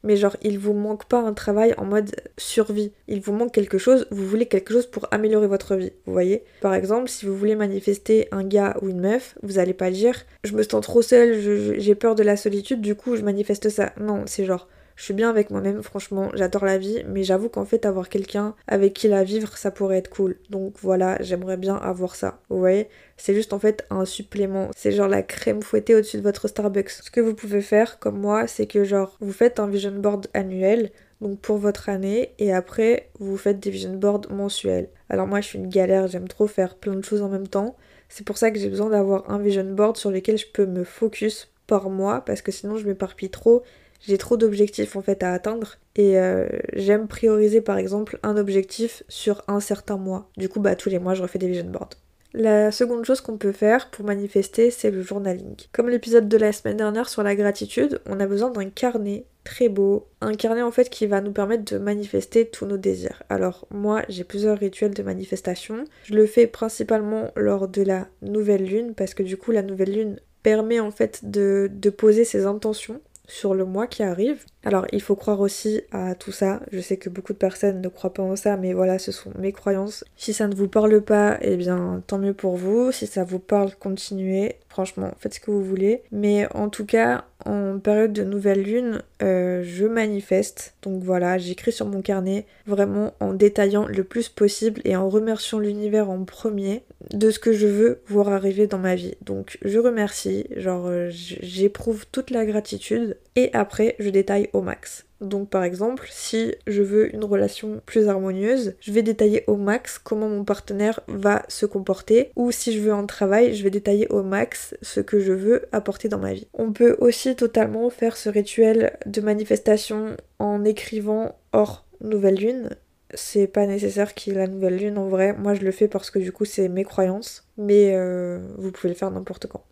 Mais 0.04 0.16
genre 0.16 0.36
il 0.42 0.58
vous 0.58 0.74
manque 0.74 1.06
pas 1.06 1.18
un 1.18 1.32
travail 1.32 1.74
en 1.76 1.86
mode 1.86 2.14
survie. 2.36 2.92
Il 3.08 3.20
vous 3.20 3.32
manque 3.32 3.52
quelque 3.52 3.78
chose, 3.78 4.06
vous 4.10 4.26
voulez 4.26 4.46
quelque 4.46 4.72
chose 4.72 4.86
pour 4.86 5.08
améliorer 5.10 5.46
votre 5.46 5.74
vie, 5.74 5.92
vous 6.06 6.12
voyez? 6.12 6.44
Par 6.60 6.74
exemple, 6.74 7.08
si 7.08 7.24
vous 7.26 7.34
voulez 7.34 7.56
manifester 7.56 8.28
un 8.30 8.44
gars 8.44 8.76
ou 8.82 8.90
une 8.90 9.00
meuf, 9.00 9.36
vous 9.42 9.58
allez 9.58 9.72
pas 9.72 9.90
dire 9.90 10.26
je 10.44 10.52
me 10.52 10.62
sens 10.62 10.82
trop 10.82 11.00
seule, 11.00 11.78
j'ai 11.78 11.94
peur 11.94 12.14
de 12.14 12.22
la 12.22 12.36
solitude, 12.36 12.82
du 12.82 12.94
coup 12.94 13.16
je 13.16 13.22
manifeste 13.22 13.70
ça. 13.70 13.94
Non, 13.98 14.24
c'est 14.26 14.44
genre 14.44 14.68
Je 14.96 15.04
suis 15.04 15.14
bien 15.14 15.28
avec 15.28 15.50
moi-même, 15.50 15.82
franchement, 15.82 16.30
j'adore 16.34 16.64
la 16.64 16.78
vie, 16.78 17.02
mais 17.08 17.24
j'avoue 17.24 17.48
qu'en 17.48 17.64
fait, 17.64 17.84
avoir 17.84 18.08
quelqu'un 18.08 18.54
avec 18.68 18.94
qui 18.94 19.08
la 19.08 19.24
vivre, 19.24 19.56
ça 19.56 19.70
pourrait 19.70 19.98
être 19.98 20.10
cool. 20.10 20.36
Donc 20.50 20.74
voilà, 20.80 21.16
j'aimerais 21.20 21.56
bien 21.56 21.76
avoir 21.76 22.14
ça. 22.14 22.40
Vous 22.48 22.58
voyez? 22.58 22.88
C'est 23.16 23.34
juste 23.34 23.52
en 23.52 23.58
fait 23.58 23.84
un 23.90 24.04
supplément. 24.04 24.70
C'est 24.76 24.92
genre 24.92 25.08
la 25.08 25.22
crème 25.22 25.62
fouettée 25.62 25.94
au-dessus 25.94 26.18
de 26.18 26.22
votre 26.22 26.48
Starbucks. 26.48 26.90
Ce 26.90 27.10
que 27.10 27.20
vous 27.20 27.34
pouvez 27.34 27.60
faire, 27.60 27.98
comme 27.98 28.18
moi, 28.20 28.46
c'est 28.46 28.66
que 28.66 28.84
genre, 28.84 29.16
vous 29.20 29.32
faites 29.32 29.58
un 29.58 29.66
vision 29.66 29.92
board 29.92 30.28
annuel 30.32 30.90
donc 31.20 31.40
pour 31.40 31.56
votre 31.56 31.88
année 31.88 32.34
et 32.38 32.52
après 32.52 33.08
vous 33.18 33.36
faites 33.36 33.58
des 33.60 33.70
vision 33.70 33.94
boards 33.94 34.30
mensuels. 34.30 34.90
Alors 35.08 35.26
moi 35.26 35.40
je 35.40 35.46
suis 35.46 35.58
une 35.58 35.68
galère, 35.68 36.06
j'aime 36.06 36.28
trop 36.28 36.46
faire 36.46 36.76
plein 36.76 36.94
de 36.94 37.02
choses 37.02 37.22
en 37.22 37.28
même 37.28 37.48
temps. 37.48 37.76
C'est 38.08 38.26
pour 38.26 38.36
ça 38.36 38.50
que 38.50 38.58
j'ai 38.58 38.68
besoin 38.68 38.90
d'avoir 38.90 39.30
un 39.30 39.38
vision 39.38 39.64
board 39.64 39.96
sur 39.96 40.10
lequel 40.10 40.36
je 40.36 40.46
peux 40.52 40.66
me 40.66 40.84
focus 40.84 41.50
par 41.66 41.88
mois 41.88 42.20
parce 42.20 42.42
que 42.42 42.52
sinon 42.52 42.76
je 42.76 42.86
m'éparpille 42.86 43.30
trop. 43.30 43.62
J'ai 44.06 44.18
trop 44.18 44.36
d'objectifs 44.36 44.96
en 44.96 45.02
fait 45.02 45.22
à 45.22 45.32
atteindre 45.32 45.76
et 45.96 46.18
euh, 46.18 46.46
j'aime 46.74 47.08
prioriser 47.08 47.60
par 47.60 47.78
exemple 47.78 48.18
un 48.22 48.36
objectif 48.36 49.02
sur 49.08 49.42
un 49.48 49.60
certain 49.60 49.96
mois. 49.96 50.28
Du 50.36 50.48
coup 50.48 50.60
bah 50.60 50.76
tous 50.76 50.90
les 50.90 50.98
mois 50.98 51.14
je 51.14 51.22
refais 51.22 51.38
des 51.38 51.48
vision 51.48 51.70
boards. 51.70 51.90
La 52.36 52.72
seconde 52.72 53.04
chose 53.04 53.20
qu'on 53.20 53.38
peut 53.38 53.52
faire 53.52 53.90
pour 53.90 54.04
manifester, 54.04 54.72
c'est 54.72 54.90
le 54.90 55.02
journaling. 55.02 55.54
Comme 55.70 55.88
l'épisode 55.88 56.28
de 56.28 56.36
la 56.36 56.52
semaine 56.52 56.78
dernière 56.78 57.08
sur 57.08 57.22
la 57.22 57.36
gratitude, 57.36 58.00
on 58.06 58.18
a 58.18 58.26
besoin 58.26 58.50
d'un 58.50 58.70
carnet 58.70 59.24
très 59.44 59.68
beau, 59.68 60.08
un 60.20 60.34
carnet 60.34 60.62
en 60.62 60.72
fait 60.72 60.90
qui 60.90 61.06
va 61.06 61.20
nous 61.20 61.30
permettre 61.30 61.72
de 61.72 61.78
manifester 61.78 62.46
tous 62.46 62.66
nos 62.66 62.76
désirs. 62.76 63.22
Alors 63.28 63.68
moi 63.70 64.02
j'ai 64.08 64.24
plusieurs 64.24 64.58
rituels 64.58 64.94
de 64.94 65.02
manifestation. 65.02 65.84
Je 66.02 66.14
le 66.14 66.26
fais 66.26 66.48
principalement 66.48 67.30
lors 67.36 67.68
de 67.68 67.82
la 67.82 68.08
nouvelle 68.20 68.64
lune 68.64 68.94
parce 68.94 69.14
que 69.14 69.22
du 69.22 69.36
coup 69.36 69.52
la 69.52 69.62
nouvelle 69.62 69.92
lune 69.92 70.20
permet 70.42 70.80
en 70.80 70.90
fait 70.90 71.30
de, 71.30 71.70
de 71.72 71.90
poser 71.90 72.24
ses 72.24 72.46
intentions 72.46 73.00
sur 73.26 73.54
le 73.54 73.64
mois 73.64 73.86
qui 73.86 74.02
arrive. 74.02 74.44
Alors 74.64 74.86
il 74.92 75.00
faut 75.00 75.16
croire 75.16 75.40
aussi 75.40 75.82
à 75.92 76.14
tout 76.14 76.32
ça. 76.32 76.60
Je 76.72 76.80
sais 76.80 76.96
que 76.96 77.08
beaucoup 77.08 77.32
de 77.32 77.38
personnes 77.38 77.80
ne 77.80 77.88
croient 77.88 78.12
pas 78.12 78.22
en 78.22 78.36
ça, 78.36 78.56
mais 78.56 78.72
voilà, 78.72 78.98
ce 78.98 79.12
sont 79.12 79.32
mes 79.38 79.52
croyances. 79.52 80.04
Si 80.16 80.32
ça 80.32 80.48
ne 80.48 80.54
vous 80.54 80.68
parle 80.68 81.00
pas, 81.02 81.38
eh 81.40 81.56
bien 81.56 82.02
tant 82.06 82.18
mieux 82.18 82.34
pour 82.34 82.56
vous. 82.56 82.92
Si 82.92 83.06
ça 83.06 83.24
vous 83.24 83.38
parle, 83.38 83.74
continuez. 83.76 84.56
Franchement, 84.68 85.12
faites 85.18 85.34
ce 85.34 85.40
que 85.40 85.50
vous 85.50 85.64
voulez. 85.64 86.02
Mais 86.12 86.46
en 86.54 86.68
tout 86.68 86.86
cas, 86.86 87.24
en 87.44 87.78
période 87.78 88.12
de 88.12 88.24
nouvelle 88.24 88.62
lune, 88.62 89.02
euh, 89.22 89.62
je 89.64 89.86
manifeste. 89.86 90.74
Donc 90.82 91.02
voilà, 91.02 91.38
j'écris 91.38 91.72
sur 91.72 91.86
mon 91.86 92.02
carnet 92.02 92.46
vraiment 92.66 93.14
en 93.20 93.34
détaillant 93.34 93.86
le 93.86 94.04
plus 94.04 94.28
possible 94.28 94.80
et 94.84 94.96
en 94.96 95.08
remerciant 95.08 95.58
l'univers 95.58 96.10
en 96.10 96.24
premier 96.24 96.82
de 97.12 97.30
ce 97.30 97.38
que 97.38 97.52
je 97.52 97.66
veux 97.66 98.00
voir 98.06 98.28
arriver 98.28 98.66
dans 98.66 98.78
ma 98.78 98.94
vie. 98.94 99.14
Donc 99.22 99.58
je 99.62 99.78
remercie, 99.78 100.46
genre 100.56 100.86
euh, 100.86 101.08
j'éprouve 101.10 102.06
toute 102.10 102.30
la 102.30 102.46
gratitude 102.46 103.16
et 103.36 103.50
après 103.52 103.96
je 103.98 104.10
détaille 104.10 104.48
au 104.52 104.62
max. 104.62 105.04
Donc 105.24 105.48
par 105.48 105.64
exemple, 105.64 106.06
si 106.10 106.54
je 106.66 106.82
veux 106.82 107.14
une 107.14 107.24
relation 107.24 107.80
plus 107.86 108.08
harmonieuse, 108.08 108.74
je 108.80 108.92
vais 108.92 109.02
détailler 109.02 109.44
au 109.46 109.56
max 109.56 109.98
comment 109.98 110.28
mon 110.28 110.44
partenaire 110.44 111.00
va 111.08 111.42
se 111.48 111.66
comporter 111.66 112.30
ou 112.36 112.52
si 112.52 112.72
je 112.72 112.80
veux 112.80 112.92
un 112.92 113.06
travail, 113.06 113.54
je 113.54 113.64
vais 113.64 113.70
détailler 113.70 114.06
au 114.08 114.22
max 114.22 114.76
ce 114.82 115.00
que 115.00 115.20
je 115.20 115.32
veux 115.32 115.66
apporter 115.72 116.08
dans 116.08 116.18
ma 116.18 116.34
vie. 116.34 116.46
On 116.52 116.72
peut 116.72 116.96
aussi 117.00 117.34
totalement 117.36 117.88
faire 117.90 118.16
ce 118.16 118.28
rituel 118.28 118.98
de 119.06 119.20
manifestation 119.20 120.16
en 120.38 120.64
écrivant 120.64 121.36
hors 121.52 121.86
nouvelle 122.00 122.36
lune. 122.36 122.70
C'est 123.14 123.46
pas 123.46 123.66
nécessaire 123.66 124.14
qu'il 124.14 124.32
y 124.32 124.36
ait 124.36 124.40
la 124.40 124.46
nouvelle 124.46 124.76
lune 124.76 124.98
en 124.98 125.08
vrai. 125.08 125.34
Moi 125.34 125.54
je 125.54 125.62
le 125.62 125.70
fais 125.70 125.88
parce 125.88 126.10
que 126.10 126.18
du 126.18 126.32
coup 126.32 126.44
c'est 126.44 126.68
mes 126.68 126.84
croyances. 126.84 127.46
Mais 127.56 127.94
euh, 127.94 128.38
vous 128.58 128.72
pouvez 128.72 128.88
le 128.88 128.94
faire 128.94 129.10
n'importe 129.10 129.46
quand. 129.46 129.64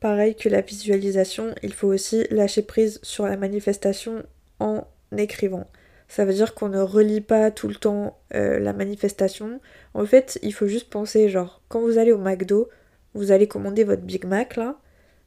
Pareil 0.00 0.34
que 0.34 0.48
la 0.48 0.62
visualisation, 0.62 1.54
il 1.62 1.72
faut 1.72 1.86
aussi 1.86 2.26
lâcher 2.30 2.62
prise 2.62 2.98
sur 3.02 3.24
la 3.26 3.36
manifestation 3.36 4.24
en 4.58 4.84
écrivant. 5.18 5.68
Ça 6.08 6.24
veut 6.24 6.34
dire 6.34 6.54
qu'on 6.54 6.68
ne 6.68 6.80
relit 6.80 7.22
pas 7.22 7.50
tout 7.50 7.68
le 7.68 7.74
temps 7.74 8.18
euh, 8.34 8.58
la 8.58 8.72
manifestation. 8.72 9.60
En 9.94 10.04
fait, 10.04 10.38
il 10.42 10.52
faut 10.52 10.66
juste 10.66 10.90
penser, 10.90 11.28
genre, 11.28 11.62
quand 11.68 11.80
vous 11.80 11.98
allez 11.98 12.12
au 12.12 12.18
McDo, 12.18 12.68
vous 13.14 13.32
allez 13.32 13.46
commander 13.48 13.84
votre 13.84 14.02
Big 14.02 14.24
Mac 14.24 14.56
là, 14.56 14.76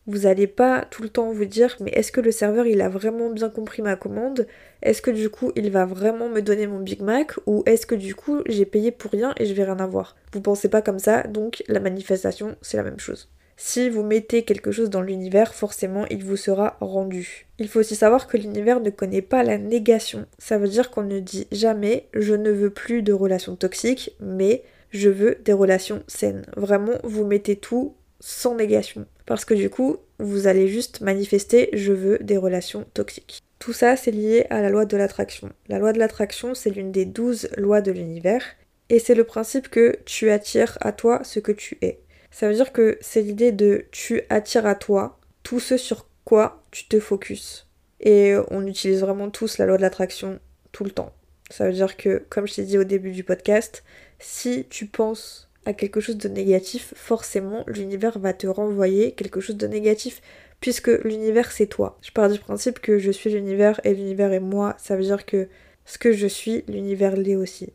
vous 0.08 0.28
allez 0.28 0.46
pas 0.46 0.86
tout 0.92 1.02
le 1.02 1.10
temps 1.10 1.32
vous 1.32 1.46
dire 1.46 1.76
mais 1.80 1.90
est-ce 1.92 2.12
que 2.12 2.22
le 2.22 2.32
serveur 2.32 2.68
il 2.68 2.82
a 2.82 2.90
vraiment 2.90 3.30
bien 3.32 3.50
compris 3.50 3.82
ma 3.82 3.96
commande? 3.96 4.48
Est-ce 4.84 5.02
que 5.02 5.12
du 5.12 5.30
coup 5.30 5.52
il 5.56 5.72
va 5.72 5.86
vraiment 5.86 6.30
me 6.30 6.42
donner 6.42 6.68
mon 6.68 6.80
Big 6.80 7.02
Mac? 7.02 7.34
Ou 7.48 7.64
est-ce 7.66 7.88
que 7.88 7.96
du 7.96 8.14
coup 8.14 8.42
j'ai 8.46 8.66
payé 8.66 8.92
pour 8.92 9.12
rien 9.12 9.34
et 9.38 9.46
je 9.46 9.54
vais 9.54 9.64
rien 9.64 9.80
avoir? 9.80 10.16
Vous 10.34 10.42
pensez 10.42 10.70
pas 10.70 10.84
comme 10.84 11.00
ça 11.00 11.24
donc 11.24 11.64
la 11.68 11.80
manifestation 11.80 12.56
c'est 12.62 12.78
la 12.78 12.84
même 12.84 13.00
chose. 13.00 13.30
Si 13.58 13.90
vous 13.90 14.04
mettez 14.04 14.44
quelque 14.44 14.72
chose 14.72 14.90
dans 14.90 15.02
l'univers, 15.02 15.54
forcément, 15.54 16.06
il 16.08 16.24
vous 16.24 16.36
sera 16.36 16.78
rendu. 16.82 17.48
Il 17.58 17.70
faut 17.70 17.80
aussi 17.80 17.96
savoir 17.96 18.28
que 18.28 18.38
l'univers 18.38 18.82
ne 18.82 18.90
connaît 18.90 19.22
pas 19.22 19.44
la 19.44 19.58
négation. 19.58 20.26
Ça 20.38 20.58
veut 20.58 20.68
dire 20.68 20.92
qu'on 20.92 21.04
ne 21.04 21.20
dit 21.20 21.48
jamais 21.52 22.08
je 22.14 22.34
ne 22.34 22.52
veux 22.52 22.70
plus 22.70 23.02
de 23.02 23.14
relations 23.14 23.56
toxiques, 23.56 24.12
mais 24.20 24.64
je 24.92 25.10
veux 25.10 25.38
des 25.46 25.54
relations 25.54 26.04
saines. 26.08 26.46
Vraiment, 26.58 26.96
vous 27.04 27.26
mettez 27.26 27.56
tout 27.56 27.96
sans 28.20 28.56
négation. 28.56 29.06
Parce 29.26 29.46
que 29.46 29.54
du 29.54 29.70
coup, 29.70 29.98
vous 30.20 30.48
allez 30.48 30.68
juste 30.68 31.02
manifester 31.02 31.70
je 31.74 31.94
veux 31.94 32.18
des 32.20 32.38
relations 32.38 32.86
toxiques. 32.94 33.40
Tout 33.60 33.74
ça, 33.74 33.96
c'est 33.96 34.12
lié 34.12 34.46
à 34.50 34.62
la 34.62 34.70
loi 34.70 34.86
de 34.86 34.98
l'attraction. 34.98 35.50
La 35.70 35.80
loi 35.80 35.94
de 35.94 36.00
l'attraction, 36.00 36.54
c'est 36.54 36.70
l'une 36.70 36.92
des 36.92 37.06
douze 37.06 37.50
lois 37.58 37.82
de 37.82 37.92
l'univers. 37.92 38.44
Et 38.90 39.00
c'est 39.00 39.16
le 39.16 39.24
principe 39.24 39.70
que 39.70 39.96
tu 40.06 40.30
attires 40.30 40.78
à 40.82 40.92
toi 40.92 41.22
ce 41.24 41.40
que 41.40 41.52
tu 41.52 41.78
es. 41.82 42.00
Ça 42.36 42.50
veut 42.50 42.54
dire 42.54 42.74
que 42.74 42.98
c'est 43.00 43.22
l'idée 43.22 43.54
de 43.54 43.86
tu 43.92 44.24
attires 44.28 44.66
à 44.66 44.76
toi 44.76 45.18
tout 45.44 45.62
ce 45.62 45.78
sur 45.78 46.06
quoi 46.26 46.66
tu 46.70 46.86
te 46.86 47.00
focuses. 47.00 47.66
Et 48.02 48.36
on 48.52 48.68
utilise 48.68 49.00
vraiment 49.00 49.30
tous 49.30 49.58
la 49.58 49.66
loi 49.66 49.78
de 49.78 49.82
l'attraction 49.82 50.42
tout 50.74 50.84
le 50.84 50.92
temps. 50.92 51.14
Ça 51.50 51.66
veut 51.66 51.72
dire 51.72 51.96
que, 51.96 52.26
comme 52.28 52.46
je 52.46 52.56
t'ai 52.56 52.64
dit 52.64 52.78
au 52.78 52.84
début 52.84 53.12
du 53.12 53.24
podcast, 53.24 53.86
si 54.20 54.66
tu 54.70 54.86
penses 54.86 55.50
à 55.64 55.72
quelque 55.72 56.02
chose 56.02 56.18
de 56.18 56.28
négatif, 56.28 56.94
forcément 56.98 57.64
l'univers 57.68 58.20
va 58.20 58.34
te 58.34 58.48
renvoyer 58.48 59.14
quelque 59.14 59.40
chose 59.40 59.56
de 59.56 59.68
négatif, 59.68 60.22
puisque 60.60 60.90
l'univers 61.06 61.54
c'est 61.54 61.68
toi. 61.68 61.98
Je 62.02 62.12
pars 62.12 62.30
du 62.30 62.40
principe 62.40 62.80
que 62.80 63.00
je 63.00 63.12
suis 63.12 63.30
l'univers 63.30 63.80
et 63.86 63.94
l'univers 63.94 64.34
est 64.34 64.42
moi, 64.42 64.76
ça 64.78 64.98
veut 64.98 65.04
dire 65.04 65.26
que 65.26 65.48
ce 65.86 65.98
que 65.98 66.12
je 66.12 66.28
suis, 66.28 66.66
l'univers 66.68 67.16
l'est 67.16 67.38
aussi. 67.38 67.72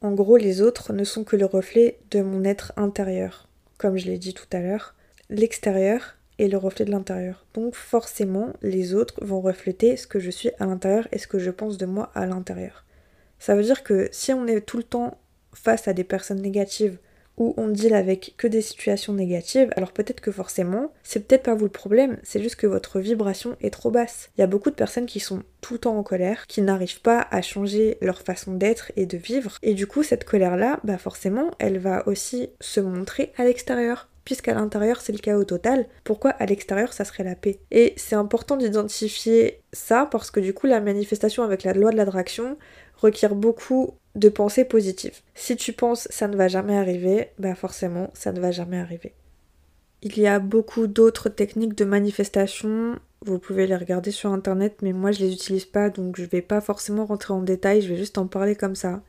En 0.00 0.12
gros, 0.12 0.36
les 0.36 0.62
autres 0.62 0.92
ne 0.92 1.02
sont 1.02 1.24
que 1.24 1.34
le 1.34 1.46
reflet 1.46 1.98
de 2.12 2.22
mon 2.22 2.44
être 2.44 2.72
intérieur 2.76 3.45
comme 3.78 3.96
je 3.96 4.06
l'ai 4.06 4.18
dit 4.18 4.34
tout 4.34 4.46
à 4.52 4.60
l'heure, 4.60 4.94
l'extérieur 5.28 6.16
est 6.38 6.48
le 6.48 6.58
reflet 6.58 6.84
de 6.84 6.90
l'intérieur. 6.90 7.46
Donc 7.54 7.74
forcément, 7.74 8.52
les 8.62 8.94
autres 8.94 9.24
vont 9.24 9.40
refléter 9.40 9.96
ce 9.96 10.06
que 10.06 10.18
je 10.18 10.30
suis 10.30 10.50
à 10.58 10.66
l'intérieur 10.66 11.08
et 11.12 11.18
ce 11.18 11.26
que 11.26 11.38
je 11.38 11.50
pense 11.50 11.78
de 11.78 11.86
moi 11.86 12.10
à 12.14 12.26
l'intérieur. 12.26 12.84
Ça 13.38 13.54
veut 13.54 13.62
dire 13.62 13.82
que 13.82 14.08
si 14.12 14.32
on 14.32 14.46
est 14.46 14.60
tout 14.60 14.76
le 14.76 14.82
temps 14.82 15.18
face 15.52 15.88
à 15.88 15.92
des 15.92 16.04
personnes 16.04 16.40
négatives 16.40 16.98
ou 17.36 17.54
on 17.56 17.68
deal 17.68 17.94
avec 17.94 18.34
que 18.36 18.46
des 18.46 18.62
situations 18.62 19.12
négatives, 19.12 19.70
alors 19.76 19.92
peut-être 19.92 20.20
que 20.20 20.32
forcément, 20.32 20.92
c'est 21.02 21.26
peut-être 21.26 21.44
pas 21.44 21.54
vous 21.54 21.64
le 21.64 21.70
problème, 21.70 22.18
c'est 22.22 22.42
juste 22.42 22.56
que 22.56 22.66
votre 22.66 22.98
vibration 23.00 23.56
est 23.60 23.70
trop 23.70 23.90
basse. 23.90 24.30
Il 24.36 24.40
y 24.40 24.44
a 24.44 24.48
beaucoup 24.48 24.70
de 24.70 24.74
personnes 24.74 25.06
qui 25.06 25.20
sont 25.20 25.42
tout 25.60 25.74
le 25.74 25.80
temps 25.80 25.98
en 25.98 26.02
colère, 26.02 26.46
qui 26.46 26.62
n'arrivent 26.62 27.00
pas 27.00 27.26
à 27.30 27.42
changer 27.42 27.98
leur 28.00 28.20
façon 28.22 28.54
d'être 28.54 28.92
et 28.96 29.06
de 29.06 29.16
vivre, 29.16 29.58
et 29.62 29.74
du 29.74 29.86
coup 29.86 30.02
cette 30.02 30.24
colère-là, 30.24 30.80
bah 30.84 30.98
forcément, 30.98 31.50
elle 31.58 31.78
va 31.78 32.06
aussi 32.08 32.50
se 32.60 32.80
montrer 32.80 33.32
à 33.36 33.44
l'extérieur. 33.44 34.08
Puisqu'à 34.24 34.54
l'intérieur 34.54 35.00
c'est 35.00 35.12
le 35.12 35.18
chaos 35.18 35.44
total, 35.44 35.86
pourquoi 36.02 36.30
à 36.30 36.46
l'extérieur 36.46 36.92
ça 36.92 37.04
serait 37.04 37.22
la 37.22 37.36
paix? 37.36 37.60
Et 37.70 37.94
c'est 37.96 38.16
important 38.16 38.56
d'identifier 38.56 39.60
ça 39.72 40.08
parce 40.10 40.32
que 40.32 40.40
du 40.40 40.52
coup 40.52 40.66
la 40.66 40.80
manifestation 40.80 41.44
avec 41.44 41.62
la 41.62 41.74
loi 41.74 41.92
de 41.92 41.96
l'attraction 41.96 42.58
requiert 42.96 43.36
beaucoup 43.36 43.94
de 44.16 44.28
pensées 44.28 44.64
positives. 44.64 45.20
Si 45.34 45.56
tu 45.56 45.72
penses 45.72 46.08
ça 46.10 46.26
ne 46.26 46.36
va 46.36 46.48
jamais 46.48 46.76
arriver, 46.76 47.28
bah 47.38 47.54
forcément 47.54 48.10
ça 48.14 48.32
ne 48.32 48.40
va 48.40 48.50
jamais 48.50 48.78
arriver. 48.78 49.14
Il 50.02 50.18
y 50.18 50.26
a 50.26 50.38
beaucoup 50.38 50.86
d'autres 50.86 51.28
techniques 51.28 51.74
de 51.74 51.84
manifestation, 51.84 52.98
vous 53.24 53.38
pouvez 53.38 53.66
les 53.66 53.76
regarder 53.76 54.10
sur 54.10 54.32
internet, 54.32 54.78
mais 54.82 54.92
moi 54.92 55.12
je 55.12 55.20
les 55.20 55.32
utilise 55.32 55.64
pas 55.64 55.90
donc 55.90 56.16
je 56.16 56.24
vais 56.24 56.42
pas 56.42 56.60
forcément 56.60 57.06
rentrer 57.06 57.32
en 57.32 57.42
détail, 57.42 57.82
je 57.82 57.88
vais 57.88 57.96
juste 57.96 58.18
en 58.18 58.26
parler 58.26 58.56
comme 58.56 58.74
ça. 58.74 59.02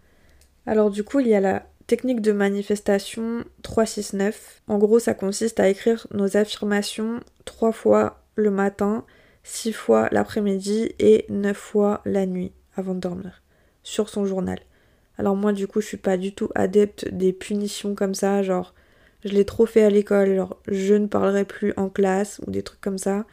Alors 0.66 0.92
du 0.92 1.04
coup, 1.04 1.20
il 1.20 1.28
y 1.28 1.34
a 1.36 1.40
la 1.40 1.66
technique 1.88 2.22
de 2.22 2.34
manifestation 2.34 3.46
369. 3.64 4.62
En 4.68 4.78
gros, 4.78 5.00
ça 5.00 5.14
consiste 5.14 5.60
à 5.60 5.70
écrire 5.70 6.06
nos 6.14 6.36
affirmations 6.36 7.22
trois 7.46 7.72
fois 7.72 8.22
le 8.36 8.52
matin, 8.52 9.06
six 9.44 9.72
fois 9.72 10.10
l'après-midi 10.12 10.92
et 11.00 11.26
neuf 11.30 11.58
fois 11.58 12.02
la 12.06 12.26
nuit 12.26 12.52
avant 12.76 12.94
de 12.94 13.00
dormir 13.00 13.42
sur 13.84 14.10
son 14.10 14.26
journal. 14.26 14.60
Alors 15.18 15.36
moi 15.36 15.52
du 15.54 15.68
coup 15.68 15.82
je 15.82 15.88
suis 15.88 15.98
pas 15.98 16.18
du 16.18 16.34
tout 16.34 16.50
adepte 16.56 17.10
des 17.12 17.34
punitions 17.34 17.96
comme 17.96 18.14
ça, 18.14 18.44
genre 18.44 18.74
je 19.26 19.30
l'ai 19.34 19.46
trop 19.46 19.66
fait 19.66 19.84
à 19.84 19.90
l'école, 19.90 20.36
genre 20.36 20.58
je 20.68 20.94
ne 20.94 21.08
parlerai 21.08 21.46
plus 21.46 21.74
en 21.78 21.90
classe 21.90 22.40
ou 22.46 22.52
des 22.52 22.64
trucs 22.64 22.82
comme 22.82 22.98
ça. 22.98 23.26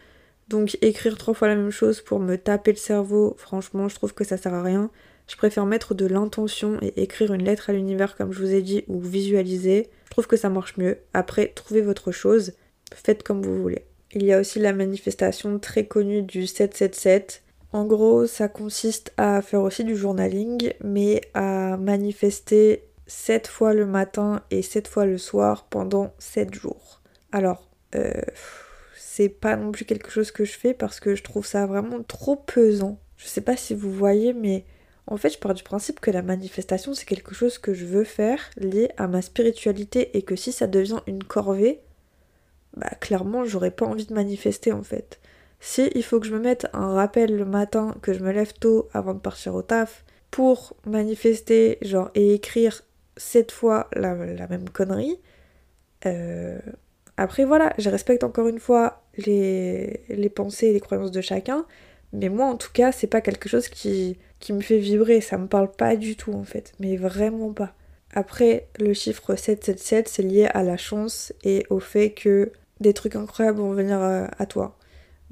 Donc 0.49 0.77
écrire 0.83 1.17
trois 1.17 1.35
fois 1.35 1.49
la 1.49 1.57
même 1.57 1.71
chose 1.71 2.01
pour 2.01 2.21
me 2.21 2.37
taper 2.37 2.73
le 2.73 2.79
cerveau, 2.79 3.35
franchement 3.39 3.89
je 3.89 3.95
trouve 3.95 4.15
que 4.15 4.25
ça 4.25 4.37
sert 4.37 4.55
à 4.55 4.63
rien. 4.63 4.91
Je 5.27 5.37
préfère 5.37 5.65
mettre 5.65 5.95
de 5.95 6.07
l'intention 6.07 6.79
et 6.83 7.03
écrire 7.03 7.33
une 7.33 7.45
lettre 7.45 7.71
à 7.71 7.73
l'univers 7.73 8.17
comme 8.17 8.33
je 8.33 8.41
vous 8.41 8.53
ai 8.53 8.63
dit 8.63 8.85
ou 8.89 9.01
visualiser. 9.01 9.89
Je 10.07 10.11
trouve 10.11 10.27
que 10.27 10.37
ça 10.37 10.51
marche 10.51 10.77
mieux. 10.77 10.99
Après, 11.15 11.49
trouvez 11.55 11.81
votre 11.81 12.13
chose, 12.13 12.53
faites 12.93 13.23
comme 13.23 13.43
vous 13.43 13.61
voulez. 13.61 13.87
Il 14.13 14.23
y 14.23 14.33
a 14.33 14.41
aussi 14.41 14.59
la 14.59 14.73
manifestation 14.73 15.59
très 15.59 15.87
connue 15.87 16.23
du 16.23 16.47
777 16.47 17.43
En 17.75 17.87
gros, 17.87 18.29
ça 18.29 18.47
consiste 18.47 19.13
à 19.17 19.43
faire 19.43 19.61
aussi 19.63 19.83
du 19.83 19.97
journaling, 19.97 20.75
mais 20.85 21.21
à 21.35 21.77
manifester 21.77 22.85
7 23.09 23.49
fois 23.49 23.75
le 23.75 23.85
matin 23.85 24.43
et 24.53 24.63
7 24.63 24.87
fois 24.87 25.07
le 25.07 25.19
soir 25.19 25.67
pendant 25.69 26.15
7 26.21 26.55
jours. 26.55 27.03
Alors, 27.33 27.69
euh, 27.97 28.13
c'est 28.97 29.29
pas 29.29 29.57
non 29.57 29.73
plus 29.73 29.85
quelque 29.87 30.09
chose 30.13 30.31
que 30.31 30.45
je 30.45 30.57
fais 30.57 30.73
parce 30.73 31.01
que 31.01 31.17
je 31.17 31.25
trouve 31.25 31.45
ça 31.45 31.67
vraiment 31.67 32.01
trop 32.05 32.37
pesant. 32.37 33.01
Je 33.17 33.27
sais 33.27 33.41
pas 33.41 33.57
si 33.57 33.75
vous 33.75 33.91
voyez, 33.91 34.35
mais 34.35 34.65
en 35.09 35.17
fait, 35.17 35.31
je 35.31 35.39
pars 35.39 35.53
du 35.55 35.65
principe 35.65 35.99
que 35.99 36.13
la 36.13 36.23
manifestation, 36.23 36.95
c'est 36.95 37.07
quelque 37.07 37.35
chose 37.35 37.59
que 37.59 37.75
je 37.75 37.87
veux 37.87 38.05
faire 38.05 38.39
lié 38.57 38.91
à 38.99 39.09
ma 39.09 39.21
spiritualité 39.21 40.17
et 40.17 40.23
que 40.23 40.37
si 40.37 40.53
ça 40.53 40.69
devient 40.69 41.01
une 41.09 41.25
corvée, 41.25 41.81
bah 42.77 42.91
clairement, 43.01 43.45
j'aurais 43.45 43.73
pas 43.73 43.85
envie 43.85 44.07
de 44.07 44.15
manifester 44.15 44.71
en 44.71 44.85
fait. 44.85 45.19
Si 45.67 45.91
il 45.95 46.05
faut 46.05 46.21
que 46.21 46.27
je 46.27 46.35
me 46.35 46.41
mette 46.41 46.67
un 46.75 46.93
rappel 46.93 47.35
le 47.35 47.47
matin, 47.47 47.97
que 48.03 48.13
je 48.13 48.21
me 48.21 48.33
lève 48.33 48.53
tôt 48.53 48.87
avant 48.93 49.15
de 49.15 49.19
partir 49.19 49.55
au 49.55 49.63
taf, 49.63 50.05
pour 50.31 50.77
manifester, 50.85 51.79
genre, 51.81 52.11
et 52.15 52.35
écrire 52.35 52.83
cette 53.17 53.51
fois 53.51 53.89
la, 53.97 54.15
même 54.15 54.69
connerie, 54.69 55.19
euh, 56.05 56.59
après 57.17 57.47
voilà, 57.47 57.73
je 57.79 57.89
respecte 57.89 58.25
encore 58.25 58.47
une 58.49 58.59
fois 58.59 59.05
les, 59.17 60.31
pensées 60.35 60.67
et 60.67 60.73
les 60.75 60.81
croyances 60.81 61.13
de 61.13 61.23
chacun, 61.23 61.65
mais 62.13 62.29
moi 62.29 62.45
en 62.45 62.57
tout 62.57 62.73
cas, 62.75 62.93
c'est 62.93 63.07
pas 63.07 63.23
quelque 63.23 63.49
chose 63.49 63.69
qui, 63.69 64.19
qui 64.41 64.53
me 64.53 64.61
fait 64.61 64.79
vibrer, 64.79 65.23
ça 65.23 65.39
me 65.39 65.47
parle 65.47 65.73
pas 65.73 65.97
du 65.97 66.15
tout 66.15 66.35
en 66.35 66.45
fait, 66.45 66.75
mais 66.79 66.99
vraiment 66.99 67.55
pas. 67.55 67.73
Après, 68.13 68.69
le 68.79 68.93
chiffre 68.93 69.35
777, 69.35 70.09
c'est 70.09 70.23
lié 70.23 70.45
à 70.45 70.63
la 70.63 70.77
chance 70.77 71.33
et 71.43 71.65
au 71.71 71.81
fait 71.81 72.11
que 72.11 72.53
des 72.81 72.93
trucs 72.93 73.17
incroyables 73.17 73.61
vont 73.61 73.73
venir 73.73 74.03
euh, 74.03 74.27
à 74.39 74.45
toi. 74.45 74.77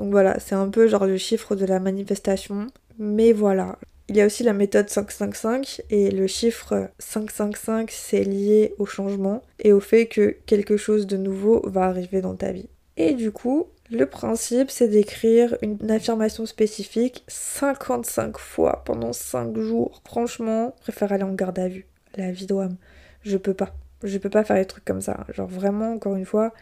Donc 0.03 0.11
voilà, 0.11 0.41
c'est 0.41 0.57
un 0.57 0.69
peu 0.69 0.89
genre 0.89 1.07
le 1.07 1.17
chiffre 1.17 1.55
de 1.55 1.65
la 1.65 1.79
manifestation. 1.79 2.67
Mais 2.99 3.33
voilà. 3.33 3.79
Il 4.09 4.17
y 4.17 4.21
a 4.21 4.27
aussi 4.27 4.43
la 4.43 4.53
méthode 4.53 4.89
555 4.89 5.83
et 5.91 6.11
le 6.11 6.27
chiffre 6.27 6.91
555 6.99 7.89
c'est 7.89 8.25
lié 8.25 8.75
au 8.81 8.85
changement 8.85 9.43
et 9.61 9.73
au 9.73 9.79
fait 9.79 10.07
que 10.07 10.37
quelque 10.45 10.77
chose 10.77 11.07
de 11.07 11.17
nouveau 11.17 11.63
va 11.69 11.85
arriver 11.85 12.21
dans 12.21 12.35
ta 12.35 12.51
vie. 12.51 12.69
Et 12.97 13.15
du 13.15 13.31
coup, 13.31 13.69
le 13.93 14.07
principe 14.07 14.73
c'est 14.73 14.89
d'écrire 14.89 15.57
une 15.63 15.89
affirmation 15.89 16.47
spécifique 16.47 17.23
55 17.29 18.39
fois 18.39 18.83
pendant 18.85 19.13
5 19.13 19.57
jours. 19.57 20.03
Franchement, 20.05 20.75
je 20.81 20.91
préfère 20.91 21.13
aller 21.13 21.23
en 21.23 21.33
garde 21.33 21.61
à 21.61 21.69
vue. 21.69 21.87
La 22.17 22.33
vie 22.33 22.47
d'homme. 22.47 22.75
Je 23.23 23.37
peux 23.37 23.55
pas. 23.55 23.73
Je 24.03 24.19
peux 24.19 24.31
pas 24.31 24.43
faire 24.43 24.57
des 24.57 24.67
trucs 24.67 24.85
comme 24.85 25.01
ça. 25.01 25.25
Genre 25.33 25.47
vraiment, 25.47 25.93
encore 25.93 26.17
une 26.17 26.27
fois, 26.27 26.53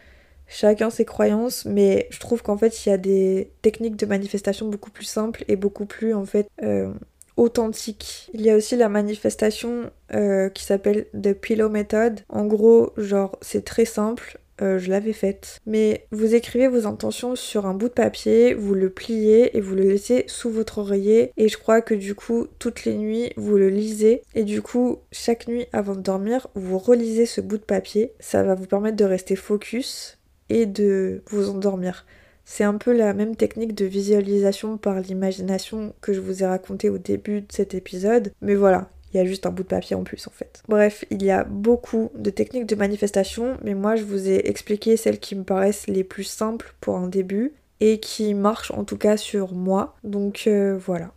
chacun 0.51 0.89
ses 0.89 1.05
croyances, 1.05 1.65
mais 1.65 2.07
je 2.11 2.19
trouve 2.19 2.43
qu'en 2.43 2.57
fait, 2.57 2.85
il 2.85 2.89
y 2.89 2.91
a 2.91 2.97
des 2.97 3.51
techniques 3.61 3.95
de 3.95 4.05
manifestation 4.05 4.67
beaucoup 4.67 4.91
plus 4.91 5.05
simples 5.05 5.43
et 5.47 5.55
beaucoup 5.55 5.85
plus, 5.85 6.13
en 6.13 6.25
fait, 6.25 6.47
euh, 6.61 6.91
authentiques. 7.37 8.29
Il 8.33 8.41
y 8.41 8.49
a 8.49 8.55
aussi 8.55 8.75
la 8.75 8.89
manifestation 8.89 9.89
euh, 10.13 10.49
qui 10.49 10.65
s'appelle 10.65 11.07
The 11.19 11.33
Pillow 11.33 11.69
Method. 11.69 12.21
En 12.27 12.45
gros, 12.45 12.91
genre, 12.97 13.37
c'est 13.41 13.63
très 13.63 13.85
simple. 13.85 14.37
Euh, 14.61 14.77
je 14.77 14.89
l'avais 14.89 15.13
faite. 15.13 15.59
Mais 15.65 16.05
vous 16.11 16.35
écrivez 16.35 16.67
vos 16.67 16.85
intentions 16.85 17.35
sur 17.35 17.65
un 17.65 17.73
bout 17.73 17.87
de 17.87 17.93
papier, 17.93 18.53
vous 18.53 18.75
le 18.75 18.89
pliez 18.89 19.57
et 19.57 19.61
vous 19.61 19.73
le 19.73 19.83
laissez 19.83 20.25
sous 20.27 20.51
votre 20.51 20.79
oreiller. 20.79 21.31
Et 21.37 21.47
je 21.47 21.57
crois 21.57 21.81
que 21.81 21.95
du 21.95 22.13
coup, 22.13 22.47
toutes 22.59 22.83
les 22.83 22.95
nuits, 22.95 23.31
vous 23.37 23.57
le 23.57 23.69
lisez. 23.69 24.21
Et 24.35 24.43
du 24.43 24.61
coup, 24.61 24.99
chaque 25.11 25.47
nuit 25.47 25.65
avant 25.71 25.95
de 25.95 26.01
dormir, 26.01 26.47
vous 26.55 26.77
relisez 26.77 27.25
ce 27.25 27.41
bout 27.41 27.57
de 27.57 27.63
papier. 27.63 28.11
Ça 28.19 28.43
va 28.43 28.53
vous 28.53 28.67
permettre 28.67 28.97
de 28.97 29.05
rester 29.05 29.35
focus 29.35 30.17
et 30.51 30.65
de 30.65 31.23
vous 31.29 31.49
endormir. 31.49 32.05
C'est 32.43 32.65
un 32.65 32.75
peu 32.75 32.91
la 32.91 33.13
même 33.13 33.35
technique 33.35 33.73
de 33.73 33.85
visualisation 33.85 34.77
par 34.77 34.99
l'imagination 34.99 35.93
que 36.01 36.11
je 36.11 36.19
vous 36.19 36.43
ai 36.43 36.45
raconté 36.45 36.89
au 36.89 36.97
début 36.97 37.41
de 37.41 37.51
cet 37.51 37.73
épisode, 37.73 38.33
mais 38.41 38.55
voilà, 38.55 38.89
il 39.13 39.17
y 39.17 39.19
a 39.21 39.25
juste 39.25 39.45
un 39.45 39.51
bout 39.51 39.63
de 39.63 39.69
papier 39.69 39.95
en 39.95 40.03
plus 40.03 40.27
en 40.27 40.31
fait. 40.31 40.61
Bref, 40.67 41.05
il 41.09 41.23
y 41.23 41.31
a 41.31 41.45
beaucoup 41.45 42.11
de 42.15 42.29
techniques 42.29 42.65
de 42.65 42.75
manifestation, 42.75 43.57
mais 43.63 43.73
moi 43.73 43.95
je 43.95 44.03
vous 44.03 44.27
ai 44.27 44.49
expliqué 44.49 44.97
celles 44.97 45.19
qui 45.19 45.35
me 45.35 45.43
paraissent 45.43 45.87
les 45.87 46.03
plus 46.03 46.25
simples 46.25 46.75
pour 46.81 46.97
un 46.97 47.07
début 47.07 47.53
et 47.79 47.99
qui 47.99 48.33
marchent 48.33 48.71
en 48.71 48.83
tout 48.83 48.97
cas 48.97 49.15
sur 49.15 49.53
moi. 49.53 49.95
Donc 50.03 50.43
euh, 50.47 50.77
voilà. 50.77 51.13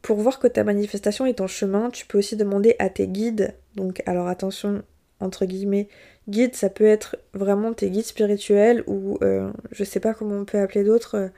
Pour 0.00 0.18
voir 0.18 0.38
que 0.38 0.46
ta 0.46 0.64
manifestation 0.64 1.26
est 1.26 1.42
en 1.42 1.46
chemin, 1.46 1.90
tu 1.90 2.06
peux 2.06 2.18
aussi 2.18 2.36
demander 2.36 2.76
à 2.78 2.88
tes 2.88 3.08
guides. 3.08 3.54
Donc 3.74 4.02
alors 4.06 4.28
attention, 4.28 4.82
entre 5.20 5.44
guillemets, 5.44 5.88
guide, 6.28 6.54
ça 6.54 6.68
peut 6.68 6.86
être 6.86 7.16
vraiment 7.34 7.72
tes 7.72 7.90
guides 7.90 8.04
spirituels 8.04 8.84
ou 8.86 9.18
euh, 9.22 9.50
je 9.72 9.84
sais 9.84 10.00
pas 10.00 10.14
comment 10.14 10.36
on 10.36 10.44
peut 10.44 10.58
appeler 10.58 10.84
d'autres, 10.84 11.16
euh, 11.16 11.28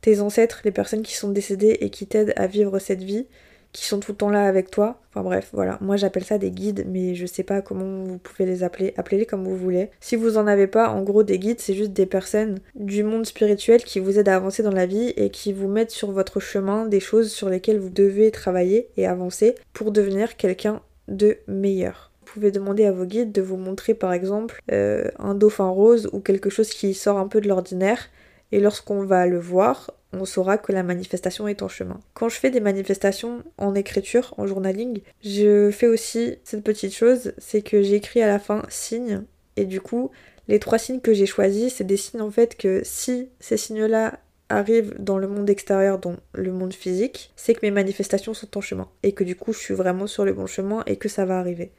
tes 0.00 0.20
ancêtres, 0.20 0.62
les 0.64 0.70
personnes 0.70 1.02
qui 1.02 1.14
sont 1.14 1.30
décédées 1.30 1.78
et 1.80 1.90
qui 1.90 2.06
t'aident 2.06 2.32
à 2.36 2.46
vivre 2.46 2.78
cette 2.78 3.02
vie, 3.02 3.26
qui 3.72 3.84
sont 3.84 4.00
tout 4.00 4.12
le 4.12 4.16
temps 4.16 4.30
là 4.30 4.46
avec 4.46 4.70
toi. 4.70 5.00
Enfin 5.10 5.22
bref, 5.22 5.50
voilà, 5.52 5.78
moi 5.80 5.96
j'appelle 5.96 6.24
ça 6.24 6.38
des 6.38 6.50
guides, 6.50 6.86
mais 6.88 7.14
je 7.14 7.26
sais 7.26 7.42
pas 7.42 7.60
comment 7.60 8.04
vous 8.04 8.18
pouvez 8.18 8.46
les 8.46 8.62
appeler, 8.62 8.94
appelez-les 8.96 9.26
comme 9.26 9.44
vous 9.44 9.56
voulez. 9.56 9.90
Si 10.00 10.16
vous 10.16 10.38
en 10.38 10.46
avez 10.46 10.66
pas, 10.66 10.88
en 10.88 11.02
gros 11.02 11.22
des 11.22 11.38
guides, 11.38 11.60
c'est 11.60 11.74
juste 11.74 11.92
des 11.92 12.06
personnes 12.06 12.58
du 12.74 13.02
monde 13.02 13.26
spirituel 13.26 13.84
qui 13.84 14.00
vous 14.00 14.18
aident 14.18 14.28
à 14.28 14.36
avancer 14.36 14.62
dans 14.62 14.72
la 14.72 14.86
vie 14.86 15.12
et 15.16 15.30
qui 15.30 15.52
vous 15.52 15.68
mettent 15.68 15.90
sur 15.90 16.10
votre 16.12 16.40
chemin 16.40 16.86
des 16.86 17.00
choses 17.00 17.30
sur 17.30 17.48
lesquelles 17.48 17.78
vous 17.78 17.90
devez 17.90 18.30
travailler 18.30 18.88
et 18.96 19.06
avancer 19.06 19.54
pour 19.72 19.92
devenir 19.92 20.36
quelqu'un 20.36 20.80
de 21.08 21.38
meilleur 21.46 22.09
pouvez 22.32 22.50
demander 22.50 22.84
à 22.84 22.92
vos 22.92 23.04
guides 23.04 23.32
de 23.32 23.42
vous 23.42 23.56
montrer 23.56 23.94
par 23.94 24.12
exemple 24.12 24.60
euh, 24.72 25.04
un 25.18 25.34
dauphin 25.34 25.68
rose 25.68 26.08
ou 26.12 26.20
quelque 26.20 26.50
chose 26.50 26.70
qui 26.70 26.94
sort 26.94 27.18
un 27.18 27.28
peu 27.28 27.40
de 27.40 27.48
l'ordinaire. 27.48 28.08
Et 28.52 28.60
lorsqu'on 28.60 29.04
va 29.04 29.26
le 29.26 29.38
voir, 29.38 29.92
on 30.12 30.24
saura 30.24 30.58
que 30.58 30.72
la 30.72 30.82
manifestation 30.82 31.46
est 31.46 31.62
en 31.62 31.68
chemin. 31.68 32.00
Quand 32.14 32.28
je 32.28 32.36
fais 32.36 32.50
des 32.50 32.60
manifestations 32.60 33.44
en 33.58 33.74
écriture, 33.74 34.34
en 34.38 34.46
journaling, 34.46 35.00
je 35.22 35.70
fais 35.70 35.86
aussi 35.86 36.38
cette 36.42 36.64
petite 36.64 36.94
chose, 36.94 37.32
c'est 37.38 37.62
que 37.62 37.82
j'écris 37.82 38.22
à 38.22 38.26
la 38.26 38.38
fin 38.38 38.62
signe. 38.68 39.22
Et 39.56 39.66
du 39.66 39.80
coup, 39.80 40.10
les 40.48 40.58
trois 40.58 40.78
signes 40.78 41.00
que 41.00 41.14
j'ai 41.14 41.26
choisis, 41.26 41.74
c'est 41.74 41.84
des 41.84 41.96
signes 41.96 42.22
en 42.22 42.30
fait 42.30 42.56
que 42.56 42.80
si 42.84 43.28
ces 43.38 43.56
signes-là 43.56 44.18
arrivent 44.48 44.94
dans 44.98 45.18
le 45.18 45.28
monde 45.28 45.48
extérieur, 45.48 45.98
dans 45.98 46.16
le 46.34 46.52
monde 46.52 46.74
physique, 46.74 47.32
c'est 47.36 47.54
que 47.54 47.60
mes 47.62 47.70
manifestations 47.70 48.34
sont 48.34 48.58
en 48.58 48.60
chemin. 48.60 48.88
Et 49.04 49.12
que 49.12 49.22
du 49.22 49.36
coup, 49.36 49.52
je 49.52 49.58
suis 49.58 49.74
vraiment 49.74 50.08
sur 50.08 50.24
le 50.24 50.32
bon 50.32 50.46
chemin 50.46 50.82
et 50.86 50.96
que 50.96 51.08
ça 51.08 51.24
va 51.24 51.38
arriver. 51.38 51.70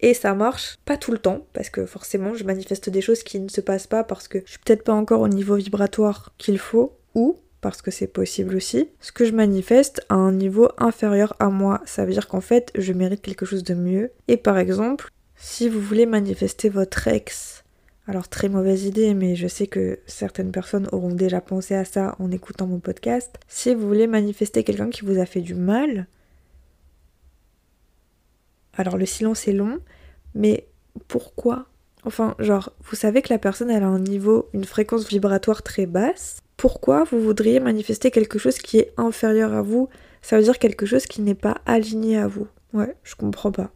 Et 0.00 0.14
ça 0.14 0.34
marche 0.34 0.76
pas 0.84 0.96
tout 0.96 1.12
le 1.12 1.18
temps, 1.18 1.46
parce 1.52 1.70
que 1.70 1.86
forcément 1.86 2.34
je 2.34 2.44
manifeste 2.44 2.90
des 2.90 3.00
choses 3.00 3.22
qui 3.22 3.40
ne 3.40 3.48
se 3.48 3.60
passent 3.60 3.86
pas 3.86 4.04
parce 4.04 4.28
que 4.28 4.42
je 4.44 4.50
suis 4.50 4.60
peut-être 4.64 4.84
pas 4.84 4.92
encore 4.92 5.20
au 5.20 5.28
niveau 5.28 5.56
vibratoire 5.56 6.32
qu'il 6.38 6.58
faut, 6.58 6.96
ou 7.14 7.38
parce 7.60 7.82
que 7.82 7.90
c'est 7.90 8.06
possible 8.06 8.54
aussi, 8.54 8.90
ce 9.00 9.10
que 9.10 9.24
je 9.24 9.32
manifeste 9.32 10.04
à 10.08 10.14
un 10.14 10.32
niveau 10.32 10.68
inférieur 10.78 11.34
à 11.40 11.48
moi. 11.48 11.80
Ça 11.84 12.04
veut 12.04 12.12
dire 12.12 12.28
qu'en 12.28 12.40
fait, 12.40 12.70
je 12.76 12.92
mérite 12.92 13.22
quelque 13.22 13.46
chose 13.46 13.64
de 13.64 13.74
mieux. 13.74 14.12
Et 14.28 14.36
par 14.36 14.58
exemple, 14.58 15.10
si 15.34 15.68
vous 15.68 15.80
voulez 15.80 16.06
manifester 16.06 16.68
votre 16.68 17.08
ex, 17.08 17.64
alors 18.06 18.28
très 18.28 18.48
mauvaise 18.48 18.84
idée, 18.84 19.14
mais 19.14 19.34
je 19.34 19.48
sais 19.48 19.66
que 19.66 19.98
certaines 20.06 20.52
personnes 20.52 20.88
auront 20.92 21.12
déjà 21.12 21.40
pensé 21.40 21.74
à 21.74 21.84
ça 21.84 22.14
en 22.20 22.30
écoutant 22.30 22.66
mon 22.66 22.78
podcast. 22.78 23.34
Si 23.48 23.74
vous 23.74 23.86
voulez 23.86 24.06
manifester 24.06 24.62
quelqu'un 24.62 24.90
qui 24.90 25.04
vous 25.04 25.18
a 25.18 25.26
fait 25.26 25.40
du 25.40 25.54
mal, 25.54 26.06
alors 28.76 28.96
le 28.96 29.06
silence 29.06 29.48
est 29.48 29.52
long, 29.52 29.78
mais 30.34 30.66
pourquoi? 31.08 31.66
Enfin, 32.04 32.36
genre, 32.38 32.72
vous 32.84 32.96
savez 32.96 33.20
que 33.20 33.32
la 33.32 33.38
personne 33.38 33.70
a 33.70 33.84
un 33.84 33.98
niveau, 33.98 34.48
une 34.52 34.64
fréquence 34.64 35.08
vibratoire 35.08 35.62
très 35.62 35.86
basse. 35.86 36.38
Pourquoi 36.56 37.04
vous 37.04 37.20
voudriez 37.20 37.58
manifester 37.58 38.10
quelque 38.10 38.38
chose 38.38 38.58
qui 38.58 38.78
est 38.78 38.92
inférieur 38.96 39.52
à 39.52 39.62
vous? 39.62 39.88
Ça 40.22 40.36
veut 40.36 40.44
dire 40.44 40.58
quelque 40.58 40.86
chose 40.86 41.06
qui 41.06 41.20
n'est 41.20 41.34
pas 41.34 41.56
aligné 41.66 42.16
à 42.16 42.28
vous. 42.28 42.46
Ouais, 42.72 42.94
je 43.02 43.14
comprends 43.14 43.52
pas. 43.52 43.72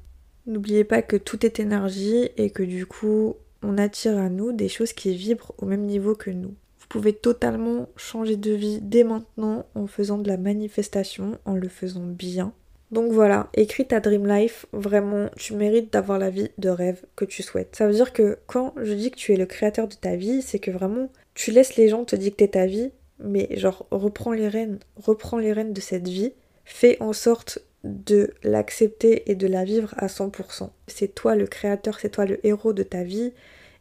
N'oubliez 0.47 0.85
pas 0.85 1.03
que 1.03 1.17
tout 1.17 1.45
est 1.45 1.61
énergie 1.61 2.31
et 2.37 2.51
que 2.51 2.63
du 2.63 2.87
coup, 2.87 3.37
on 3.63 3.79
attire 3.79 4.19
à 4.19 4.29
nous 4.29 4.53
des 4.53 4.69
choses 4.69 4.93
qui 4.93 5.15
vibrent 5.15 5.53
au 5.59 5.67
même 5.67 5.85
niveau 5.85 6.15
que 6.15 6.31
nous. 6.31 6.55
Vous 6.79 6.87
pouvez 6.89 7.13
totalement 7.13 7.89
changer 7.97 8.37
de 8.37 8.53
vie 8.53 8.81
dès 8.81 9.05
maintenant 9.05 9.67
en 9.75 9.87
faisant 9.87 10.19
de 10.19 10.29
la 10.29 10.37
manifestation, 10.37 11.39
en 11.45 11.55
le 11.55 11.69
faisant 11.69 12.07
bien. 12.07 12.53
Donc 12.91 13.13
voilà, 13.13 13.49
écris 13.55 13.87
ta 13.87 14.01
dream 14.01 14.27
life, 14.27 14.67
vraiment, 14.73 15.31
tu 15.37 15.55
mérites 15.55 15.93
d'avoir 15.93 16.19
la 16.19 16.31
vie 16.31 16.51
de 16.59 16.69
rêve 16.69 17.05
que 17.15 17.25
tu 17.25 17.43
souhaites. 17.43 17.77
Ça 17.77 17.87
veut 17.87 17.95
dire 17.95 18.13
que 18.13 18.39
quand 18.47 18.75
je 18.83 18.93
dis 18.95 19.13
que 19.13 19.17
tu 19.17 19.33
es 19.33 19.37
le 19.37 19.47
créateur 19.47 19.87
de 19.87 19.95
ta 19.95 20.17
vie, 20.17 20.43
c'est 20.43 20.59
que 20.59 20.73
vraiment, 20.73 21.09
tu 21.35 21.53
laisses 21.53 21.77
les 21.77 21.89
gens 21.89 22.05
te 22.05 22.17
dicter 22.17 22.49
ta 22.49 22.67
vie, 22.67 22.91
mais 23.21 23.49
genre, 23.57 23.87
reprends 23.93 24.33
les 24.33 24.49
rênes, 24.49 24.81
reprends 24.97 25.39
les 25.39 25.53
rênes 25.53 25.73
de 25.73 25.81
cette 25.81 26.09
vie, 26.09 26.33
fais 26.65 26.97
en 27.01 27.13
sorte 27.13 27.61
de 27.85 28.35
l'accepter 28.43 29.31
et 29.31 29.37
de 29.37 29.47
la 29.47 29.65
vivre 29.65 29.95
à 29.97 30.09
100%. 30.09 30.71
C'est 30.89 31.15
toi 31.15 31.37
le 31.37 31.47
créateur, 31.47 32.01
c'est 32.01 32.11
toi 32.11 32.27
le 32.27 32.45
héros 32.45 32.73
de 32.73 32.83
ta 32.83 33.05
vie, 33.05 33.33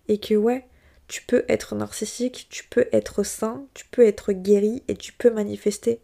et 0.08 0.20
que 0.20 0.36
ouais, 0.36 0.66
tu 1.08 1.24
peux 1.24 1.44
être 1.50 1.74
narcissique, 1.74 2.48
tu 2.52 2.64
peux 2.70 2.86
être 2.94 3.24
sain, 3.24 3.66
tu 3.74 3.86
peux 3.90 4.06
être 4.06 4.34
guéri 4.34 4.84
et 4.88 4.96
tu 4.96 5.14
peux 5.14 5.32
manifester 5.32 6.00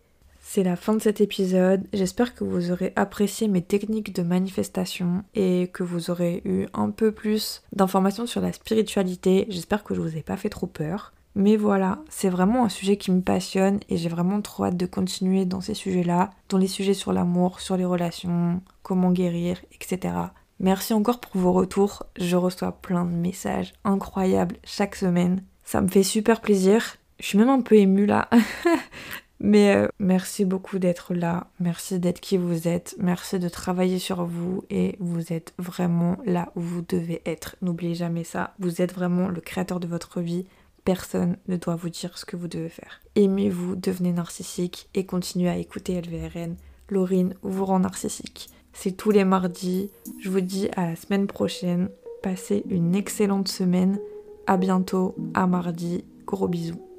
c'est 0.48 0.64
la 0.64 0.76
fin 0.76 0.94
de 0.94 1.02
cet 1.02 1.22
épisode. 1.22 1.88
J'espère 1.92 2.36
que 2.36 2.44
vous 2.44 2.72
aurez 2.72 2.94
apprécié 2.96 3.48
mes 3.48 3.64
techniques 3.64 4.14
de 4.14 4.22
manifestation 4.22 5.24
et 5.34 5.72
que 5.74 5.82
vous 5.82 6.12
aurez 6.12 6.44
eu 6.46 6.68
un 6.76 6.92
peu 6.92 7.12
plus 7.12 7.64
d'informations 7.74 8.28
sur 8.28 8.42
la 8.42 8.54
spiritualité. 8.54 9.48
J'espère 9.50 9.84
que 9.84 9.96
je 9.96 10.02
vous 10.02 10.16
ai 10.16 10.22
pas 10.22 10.38
fait 10.38 10.50
trop 10.50 10.68
peur. 10.68 11.14
Mais 11.34 11.58
voilà, 11.58 11.98
c'est 12.10 12.30
vraiment 12.30 12.64
un 12.64 12.70
sujet 12.70 12.96
qui 12.96 13.12
me 13.12 13.22
passionne 13.22 13.80
et 13.90 13.98
j'ai 13.98 14.08
vraiment 14.08 14.40
trop 14.40 14.66
hâte 14.66 14.78
de 14.78 14.86
continuer 14.86 15.46
dans 15.46 15.62
ces 15.62 15.74
sujets-là, 15.74 16.30
dans 16.48 16.60
les 16.60 16.68
sujets 16.68 16.94
sur 16.94 17.12
l'amour, 17.12 17.60
sur 17.60 17.76
les 17.76 17.84
relations, 17.84 18.62
comment 18.84 19.12
guérir, 19.12 19.58
etc. 19.74 20.14
Merci 20.60 20.94
encore 20.94 21.20
pour 21.20 21.42
vos 21.42 21.54
retours, 21.54 22.04
je 22.18 22.36
reçois 22.36 22.72
plein 22.72 23.04
de 23.04 23.10
messages 23.10 23.74
incroyables 23.84 24.58
chaque 24.64 24.96
semaine. 24.96 25.44
Ça 25.64 25.82
me 25.82 25.88
fait 25.88 26.04
super 26.04 26.40
plaisir. 26.40 26.98
Je 27.20 27.26
suis 27.26 27.38
même 27.40 27.50
un 27.50 27.62
peu 27.62 27.76
émue 27.76 28.06
là. 28.06 28.30
Mais 29.40 29.76
euh, 29.76 29.88
merci 30.00 30.46
beaucoup 30.46 30.80
d'être 30.80 31.14
là, 31.14 31.48
merci 31.60 32.00
d'être 32.00 32.22
qui 32.22 32.38
vous 32.38 32.68
êtes, 32.68 32.96
merci 33.00 33.38
de 33.38 33.50
travailler 33.50 34.00
sur 34.00 34.24
vous 34.26 34.64
et 34.70 34.96
vous 35.00 35.34
êtes 35.34 35.54
vraiment 35.58 36.18
là 36.26 36.52
où 36.56 36.62
vous 36.62 36.82
devez 36.88 37.22
être. 37.26 37.58
N'oubliez 37.62 37.96
jamais 37.96 38.24
ça, 38.24 38.54
vous 38.60 38.82
êtes 38.82 38.94
vraiment 38.94 39.28
le 39.28 39.42
créateur 39.42 39.80
de 39.80 39.88
votre 39.88 40.22
vie, 40.22 40.46
personne 40.86 41.36
ne 41.48 41.58
doit 41.58 41.76
vous 41.76 41.90
dire 41.90 42.18
ce 42.18 42.26
que 42.26 42.38
vous 42.38 42.48
devez 42.48 42.70
faire. 42.70 43.02
Aimez-vous, 43.16 43.76
devenez 43.76 44.14
narcissique 44.14 44.88
et 44.94 45.06
continuez 45.06 45.50
à 45.50 45.58
écouter 45.58 46.00
LVRN. 46.00 46.56
Laurine 46.90 47.34
vous 47.42 47.66
rend 47.66 47.80
narcissique. 47.80 48.50
C'est 48.72 48.96
tous 48.96 49.12
les 49.12 49.26
mardis. 49.26 49.90
Je 50.22 50.30
vous 50.30 50.42
dis 50.42 50.70
à 50.76 50.86
la 50.86 50.96
semaine 50.96 51.28
prochaine. 51.28 51.90
Passez 52.22 52.64
une 52.70 52.96
excellente 52.96 53.48
semaine. 53.48 54.00
À 54.48 54.58
bientôt, 54.58 55.16
à 55.34 55.48
mardi. 55.48 56.06
Gros 56.26 56.48
bisous. 56.48 56.95